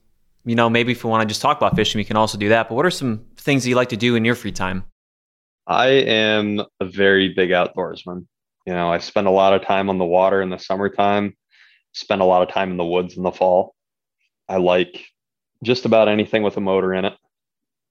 You 0.45 0.55
know, 0.55 0.69
maybe 0.69 0.93
if 0.93 1.03
we 1.03 1.09
want 1.09 1.23
to 1.23 1.27
just 1.27 1.41
talk 1.41 1.57
about 1.57 1.75
fishing, 1.77 1.99
we 1.99 2.05
can 2.05 2.19
also 2.19 2.37
do 2.37 2.51
that. 2.51 2.69
But 2.69 2.75
what 2.75 2.85
are 2.85 2.91
some 2.91 3.25
things 3.39 3.63
that 3.63 3.71
you 3.71 3.75
like 3.75 3.89
to 3.89 3.97
do 3.97 4.17
in 4.17 4.27
your 4.27 4.35
free 4.35 4.53
time? 4.53 4.85
I 5.67 5.87
am 5.89 6.63
a 6.81 6.85
very 6.85 7.33
big 7.33 7.51
outdoorsman. 7.51 8.27
You 8.67 8.73
know, 8.73 8.93
I 8.93 8.99
spend 8.99 9.27
a 9.27 9.33
lot 9.33 9.55
of 9.55 9.63
time 9.63 9.89
on 9.89 9.99
the 9.99 10.05
water 10.05 10.43
in 10.43 10.51
the 10.51 10.59
summertime, 10.59 11.37
spend 11.93 12.21
a 12.21 12.27
lot 12.27 12.43
of 12.47 12.53
time 12.53 12.71
in 12.71 12.77
the 12.77 12.85
woods 12.85 13.17
in 13.17 13.23
the 13.23 13.33
fall. 13.33 13.75
I 14.49 14.57
like 14.57 15.07
just 15.63 15.85
about 15.85 16.09
anything 16.09 16.43
with 16.43 16.57
a 16.57 16.61
motor 16.61 16.93
in 16.93 17.05
it, 17.05 17.15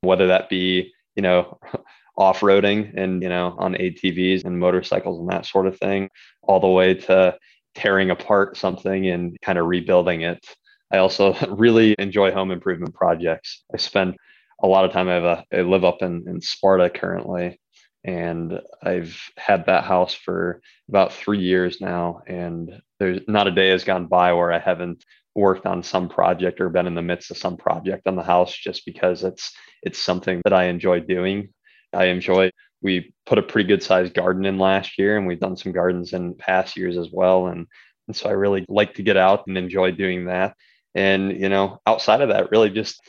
whether 0.02 0.28
that 0.28 0.50
be, 0.50 0.92
you 1.16 1.22
know, 1.22 1.60
off 2.18 2.42
roading 2.42 2.94
and, 2.96 3.24
you 3.24 3.30
know, 3.30 3.56
on 3.58 3.74
ATVs 3.74 4.46
and 4.46 4.60
motorcycles 4.60 5.20
and 5.20 5.30
that 5.30 5.48
sort 5.48 5.66
of 5.66 5.78
thing, 5.80 6.10
all 6.44 6.60
the 6.60 6.68
way 6.68 6.94
to 6.94 7.36
tearing 7.74 8.12
apart 8.12 8.56
something 8.56 9.08
and 9.08 9.36
kind 9.42 9.58
of 9.58 9.66
rebuilding 9.66 10.22
it. 10.22 10.46
I 10.92 10.98
also 10.98 11.34
really 11.50 11.96
enjoy 11.98 12.32
home 12.32 12.52
improvement 12.52 12.94
projects. 12.94 13.64
I 13.74 13.78
spend 13.78 14.16
a 14.62 14.68
lot 14.68 14.86
of 14.86 14.92
time. 14.92 15.10
I 15.10 15.14
have 15.14 15.24
a 15.24 15.44
I 15.52 15.62
live 15.62 15.84
up 15.84 16.02
in, 16.02 16.24
in 16.28 16.40
Sparta 16.40 16.90
currently, 16.90 17.60
and 18.04 18.60
I've 18.82 19.18
had 19.38 19.66
that 19.66 19.86
house 19.86 20.14
for 20.14 20.62
about 20.90 21.14
three 21.14 21.40
years 21.40 21.80
now. 21.80 22.22
And 22.28 22.82
there's 23.00 23.22
not 23.28 23.48
a 23.48 23.52
day 23.52 23.70
has 23.70 23.84
gone 23.84 24.08
by 24.08 24.34
where 24.34 24.52
I 24.52 24.60
haven't 24.60 25.04
worked 25.36 25.66
on 25.66 25.84
some 25.84 26.10
project 26.10 26.62
or 26.62 26.70
been 26.70 26.88
in 26.88 26.96
the 26.96 27.02
midst 27.02 27.32
of 27.32 27.38
some 27.38 27.58
project 27.58 28.08
on 28.08 28.16
the 28.16 28.24
house 28.24 28.56
just 28.56 28.86
because 28.86 29.24
it's 29.24 29.52
it's 29.82 30.00
something 30.00 30.42
that 30.44 30.54
I 30.54 30.66
enjoy 30.66 31.00
doing. 31.00 31.50
I 31.94 32.06
enjoy 32.06 32.52
we 32.84 33.14
put 33.26 33.40
a 33.40 33.44
pretty 33.44 33.68
good 33.68 33.82
sized 33.82 34.14
garden 34.14 34.46
in 34.46 34.60
last 34.60 35.00
year 35.00 35.18
and 35.18 35.26
we've 35.26 35.40
done 35.40 35.56
some 35.56 35.72
gardens 35.72 36.14
in 36.14 36.36
past 36.36 36.76
years 36.76 36.98
as 36.98 37.08
well. 37.12 37.48
And, 37.48 37.66
and 38.08 38.16
so 38.16 38.30
I 38.30 38.34
really 38.34 38.66
like 38.68 38.96
to 38.96 39.04
get 39.04 39.16
out 39.18 39.48
and 39.48 39.58
enjoy 39.58 39.92
doing 39.92 40.26
that. 40.26 40.56
And, 40.94 41.32
you 41.32 41.50
know, 41.50 41.80
outside 41.88 42.22
of 42.22 42.30
that, 42.30 42.52
really 42.52 42.70
just 42.70 43.02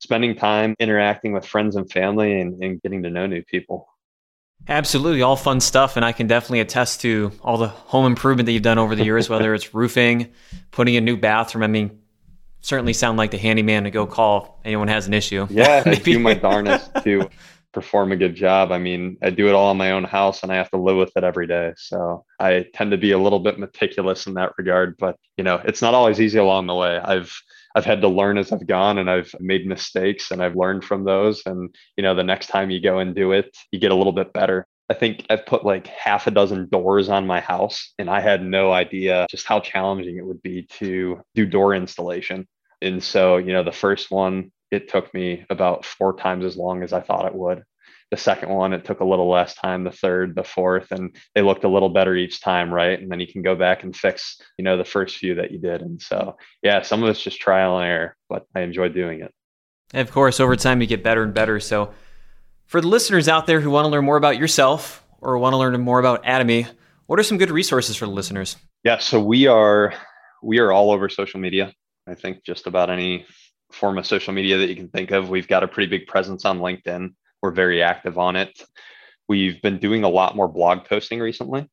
spending 0.00 0.34
time 0.34 0.74
interacting 0.80 1.32
with 1.32 1.46
friends 1.46 1.76
and 1.76 1.90
family 1.90 2.40
and, 2.40 2.62
and 2.64 2.82
getting 2.82 3.02
to 3.02 3.10
know 3.10 3.26
new 3.26 3.42
people. 3.44 3.86
Absolutely, 4.68 5.22
all 5.22 5.36
fun 5.36 5.60
stuff. 5.60 5.96
And 5.96 6.04
I 6.04 6.12
can 6.12 6.26
definitely 6.26 6.60
attest 6.60 7.02
to 7.02 7.32
all 7.42 7.56
the 7.56 7.68
home 7.68 8.06
improvement 8.06 8.46
that 8.46 8.52
you've 8.52 8.62
done 8.62 8.78
over 8.78 8.94
the 8.94 9.04
years, 9.04 9.28
whether 9.28 9.54
it's 9.54 9.74
roofing, 9.74 10.32
putting 10.70 10.96
a 10.96 11.00
new 11.00 11.16
bathroom. 11.16 11.62
I 11.62 11.68
mean, 11.68 12.00
certainly 12.60 12.92
sound 12.92 13.16
like 13.16 13.30
the 13.30 13.38
handyman 13.38 13.84
to 13.84 13.90
go 13.90 14.06
call 14.06 14.58
if 14.60 14.66
anyone 14.66 14.88
has 14.88 15.06
an 15.06 15.14
issue. 15.14 15.46
Yeah, 15.50 15.84
I 15.86 15.94
do 15.94 16.18
my 16.18 16.34
darnest 16.34 16.90
to 17.04 17.28
perform 17.72 18.10
a 18.10 18.16
good 18.16 18.34
job. 18.34 18.72
I 18.72 18.78
mean, 18.78 19.18
I 19.22 19.30
do 19.30 19.48
it 19.48 19.54
all 19.54 19.70
in 19.70 19.76
my 19.76 19.92
own 19.92 20.04
house 20.04 20.42
and 20.42 20.50
I 20.50 20.56
have 20.56 20.70
to 20.70 20.78
live 20.78 20.96
with 20.96 21.12
it 21.14 21.22
every 21.22 21.46
day. 21.46 21.74
So 21.76 22.24
I 22.40 22.64
tend 22.72 22.90
to 22.90 22.96
be 22.96 23.12
a 23.12 23.18
little 23.18 23.38
bit 23.38 23.58
meticulous 23.58 24.26
in 24.26 24.34
that 24.34 24.52
regard, 24.58 24.96
but 24.96 25.16
you 25.36 25.44
know, 25.44 25.60
it's 25.64 25.82
not 25.82 25.94
always 25.94 26.20
easy 26.20 26.38
along 26.38 26.66
the 26.66 26.74
way. 26.74 26.98
I've 26.98 27.38
I've 27.76 27.84
had 27.84 28.00
to 28.00 28.08
learn 28.08 28.38
as 28.38 28.52
I've 28.52 28.66
gone 28.66 28.96
and 28.96 29.10
I've 29.10 29.32
made 29.38 29.66
mistakes 29.66 30.30
and 30.30 30.42
I've 30.42 30.56
learned 30.56 30.82
from 30.82 31.04
those. 31.04 31.42
And, 31.44 31.74
you 31.98 32.02
know, 32.02 32.14
the 32.14 32.24
next 32.24 32.46
time 32.46 32.70
you 32.70 32.80
go 32.80 32.98
and 32.98 33.14
do 33.14 33.32
it, 33.32 33.54
you 33.70 33.78
get 33.78 33.92
a 33.92 33.94
little 33.94 34.14
bit 34.14 34.32
better. 34.32 34.66
I 34.88 34.94
think 34.94 35.26
I've 35.28 35.44
put 35.44 35.64
like 35.64 35.86
half 35.86 36.26
a 36.26 36.30
dozen 36.30 36.68
doors 36.70 37.10
on 37.10 37.26
my 37.26 37.40
house 37.40 37.92
and 37.98 38.08
I 38.08 38.20
had 38.20 38.42
no 38.42 38.72
idea 38.72 39.26
just 39.30 39.46
how 39.46 39.60
challenging 39.60 40.16
it 40.16 40.24
would 40.24 40.42
be 40.42 40.62
to 40.78 41.20
do 41.34 41.44
door 41.44 41.74
installation. 41.74 42.48
And 42.80 43.02
so, 43.02 43.36
you 43.36 43.52
know, 43.52 43.62
the 43.62 43.72
first 43.72 44.10
one, 44.10 44.52
it 44.70 44.88
took 44.88 45.12
me 45.12 45.44
about 45.50 45.84
four 45.84 46.16
times 46.16 46.46
as 46.46 46.56
long 46.56 46.82
as 46.82 46.94
I 46.94 47.00
thought 47.00 47.26
it 47.26 47.34
would 47.34 47.62
the 48.10 48.16
second 48.16 48.48
one 48.50 48.72
it 48.72 48.84
took 48.84 49.00
a 49.00 49.04
little 49.04 49.28
less 49.28 49.54
time 49.54 49.84
the 49.84 49.90
third 49.90 50.34
the 50.36 50.44
fourth 50.44 50.92
and 50.92 51.16
they 51.34 51.42
looked 51.42 51.64
a 51.64 51.68
little 51.68 51.88
better 51.88 52.14
each 52.14 52.40
time 52.40 52.72
right? 52.72 53.00
And 53.00 53.10
then 53.10 53.20
you 53.20 53.26
can 53.26 53.42
go 53.42 53.54
back 53.54 53.82
and 53.82 53.96
fix 53.96 54.40
you 54.58 54.64
know 54.64 54.76
the 54.76 54.84
first 54.84 55.16
few 55.16 55.34
that 55.36 55.50
you 55.50 55.58
did. 55.58 55.82
And 55.82 56.00
so 56.00 56.36
yeah 56.62 56.82
some 56.82 57.02
of 57.02 57.08
it's 57.08 57.22
just 57.22 57.40
trial 57.40 57.78
and 57.78 57.86
error 57.86 58.16
but 58.28 58.46
i 58.54 58.60
enjoy 58.60 58.88
doing 58.88 59.20
it. 59.20 59.32
And 59.92 60.06
of 60.06 60.12
course 60.12 60.40
over 60.40 60.56
time 60.56 60.80
you 60.80 60.86
get 60.86 61.02
better 61.02 61.22
and 61.22 61.34
better. 61.34 61.60
So 61.60 61.92
for 62.66 62.80
the 62.80 62.88
listeners 62.88 63.28
out 63.28 63.46
there 63.46 63.60
who 63.60 63.70
want 63.70 63.86
to 63.86 63.90
learn 63.90 64.04
more 64.04 64.16
about 64.16 64.38
yourself 64.38 65.04
or 65.20 65.38
want 65.38 65.52
to 65.52 65.58
learn 65.58 65.78
more 65.80 65.98
about 65.98 66.24
atomy 66.24 66.66
what 67.06 67.20
are 67.20 67.24
some 67.24 67.38
good 67.38 67.52
resources 67.52 67.96
for 67.96 68.06
the 68.06 68.12
listeners? 68.12 68.56
Yeah 68.84 68.98
so 68.98 69.20
we 69.22 69.46
are 69.46 69.94
we 70.42 70.58
are 70.58 70.70
all 70.70 70.90
over 70.90 71.08
social 71.08 71.40
media. 71.40 71.72
I 72.08 72.14
think 72.14 72.44
just 72.44 72.68
about 72.68 72.88
any 72.88 73.26
form 73.72 73.98
of 73.98 74.06
social 74.06 74.32
media 74.32 74.58
that 74.58 74.68
you 74.68 74.76
can 74.76 74.88
think 74.88 75.10
of. 75.10 75.28
We've 75.28 75.48
got 75.48 75.64
a 75.64 75.68
pretty 75.68 75.90
big 75.90 76.06
presence 76.06 76.44
on 76.44 76.60
linkedin 76.60 77.14
we're 77.46 77.52
very 77.52 77.80
active 77.80 78.18
on 78.18 78.34
it. 78.34 78.60
We've 79.28 79.62
been 79.62 79.78
doing 79.78 80.02
a 80.02 80.08
lot 80.08 80.34
more 80.34 80.48
blog 80.48 80.84
posting 80.84 81.20
recently. 81.20 81.68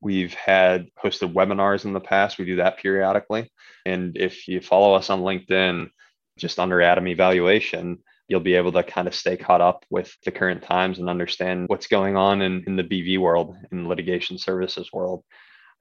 We've 0.00 0.34
had 0.34 0.86
hosted 1.02 1.34
webinars 1.34 1.84
in 1.84 1.92
the 1.92 2.00
past. 2.00 2.38
We 2.38 2.44
do 2.44 2.56
that 2.56 2.78
periodically. 2.78 3.50
And 3.84 4.16
if 4.16 4.46
you 4.46 4.60
follow 4.60 4.94
us 4.94 5.10
on 5.10 5.22
LinkedIn, 5.22 5.90
just 6.38 6.60
under 6.60 6.80
Atomy 6.80 7.10
Evaluation, 7.10 7.98
you'll 8.28 8.38
be 8.38 8.54
able 8.54 8.70
to 8.70 8.84
kind 8.84 9.08
of 9.08 9.14
stay 9.16 9.36
caught 9.36 9.60
up 9.60 9.84
with 9.90 10.16
the 10.24 10.30
current 10.30 10.62
times 10.62 11.00
and 11.00 11.10
understand 11.10 11.68
what's 11.68 11.88
going 11.88 12.16
on 12.16 12.40
in, 12.40 12.62
in 12.68 12.76
the 12.76 12.84
BV 12.84 13.18
world, 13.18 13.56
in 13.72 13.88
litigation 13.88 14.38
services 14.38 14.92
world. 14.92 15.24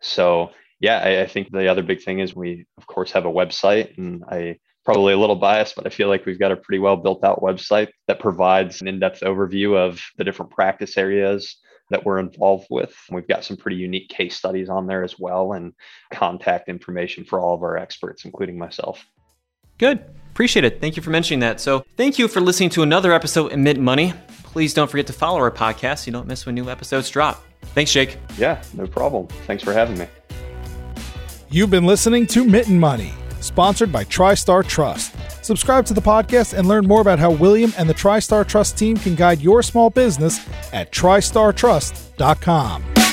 So, 0.01 0.49
yeah, 0.79 0.97
I, 0.97 1.21
I 1.21 1.27
think 1.27 1.51
the 1.51 1.67
other 1.67 1.83
big 1.83 2.01
thing 2.01 2.17
is 2.17 2.35
we, 2.35 2.65
of 2.79 2.87
course, 2.87 3.11
have 3.11 3.27
a 3.27 3.31
website, 3.31 3.95
and 3.99 4.23
I 4.27 4.57
probably 4.93 5.13
a 5.13 5.17
little 5.19 5.35
biased, 5.35 5.75
but 5.75 5.85
I 5.85 5.89
feel 5.89 6.07
like 6.07 6.25
we've 6.25 6.39
got 6.39 6.51
a 6.51 6.55
pretty 6.55 6.79
well 6.79 6.97
built 6.97 7.23
out 7.23 7.41
website 7.41 7.89
that 8.07 8.19
provides 8.19 8.81
an 8.81 8.87
in 8.87 8.99
depth 8.99 9.21
overview 9.21 9.77
of 9.77 10.01
the 10.17 10.23
different 10.23 10.51
practice 10.51 10.97
areas 10.97 11.57
that 11.91 12.03
we're 12.03 12.17
involved 12.17 12.65
with. 12.71 12.95
We've 13.11 13.27
got 13.27 13.43
some 13.43 13.55
pretty 13.55 13.77
unique 13.77 14.09
case 14.09 14.35
studies 14.35 14.67
on 14.67 14.87
there 14.87 15.03
as 15.03 15.19
well 15.19 15.53
and 15.53 15.73
contact 16.11 16.69
information 16.69 17.23
for 17.23 17.39
all 17.39 17.53
of 17.53 17.61
our 17.61 17.77
experts, 17.77 18.25
including 18.25 18.57
myself. 18.57 19.05
Good. 19.77 20.03
Appreciate 20.31 20.65
it. 20.65 20.81
Thank 20.81 20.97
you 20.97 21.03
for 21.03 21.11
mentioning 21.11 21.41
that. 21.41 21.59
So, 21.59 21.85
thank 21.95 22.17
you 22.17 22.27
for 22.27 22.41
listening 22.41 22.69
to 22.71 22.81
another 22.81 23.13
episode 23.13 23.51
of 23.51 23.59
Mitten 23.59 23.83
Money. 23.83 24.13
Please 24.43 24.73
don't 24.73 24.89
forget 24.89 25.05
to 25.07 25.13
follow 25.13 25.37
our 25.37 25.51
podcast 25.51 25.99
so 25.99 26.05
you 26.07 26.13
don't 26.13 26.27
miss 26.27 26.47
when 26.47 26.55
new 26.55 26.67
episodes 26.67 27.09
drop. 27.11 27.43
Thanks, 27.75 27.91
Jake. 27.91 28.17
Yeah, 28.39 28.63
no 28.73 28.87
problem. 28.87 29.27
Thanks 29.45 29.63
for 29.63 29.71
having 29.71 29.99
me. 29.99 30.07
You've 31.51 31.69
been 31.69 31.85
listening 31.85 32.25
to 32.27 32.43
Mitten 32.43 32.79
Money 32.79 33.13
sponsored 33.41 33.91
by 33.91 34.03
TriStar 34.03 34.65
Trust. 34.65 35.15
Subscribe 35.43 35.85
to 35.85 35.93
the 35.93 36.01
podcast 36.01 36.57
and 36.57 36.67
learn 36.67 36.85
more 36.85 37.01
about 37.01 37.19
how 37.19 37.31
William 37.31 37.73
and 37.77 37.89
the 37.89 37.93
TriStar 37.93 38.47
Trust 38.47 38.77
team 38.77 38.97
can 38.97 39.15
guide 39.15 39.41
your 39.41 39.63
small 39.63 39.89
business 39.89 40.45
at 40.73 40.91
tristartrust.com. 40.91 43.08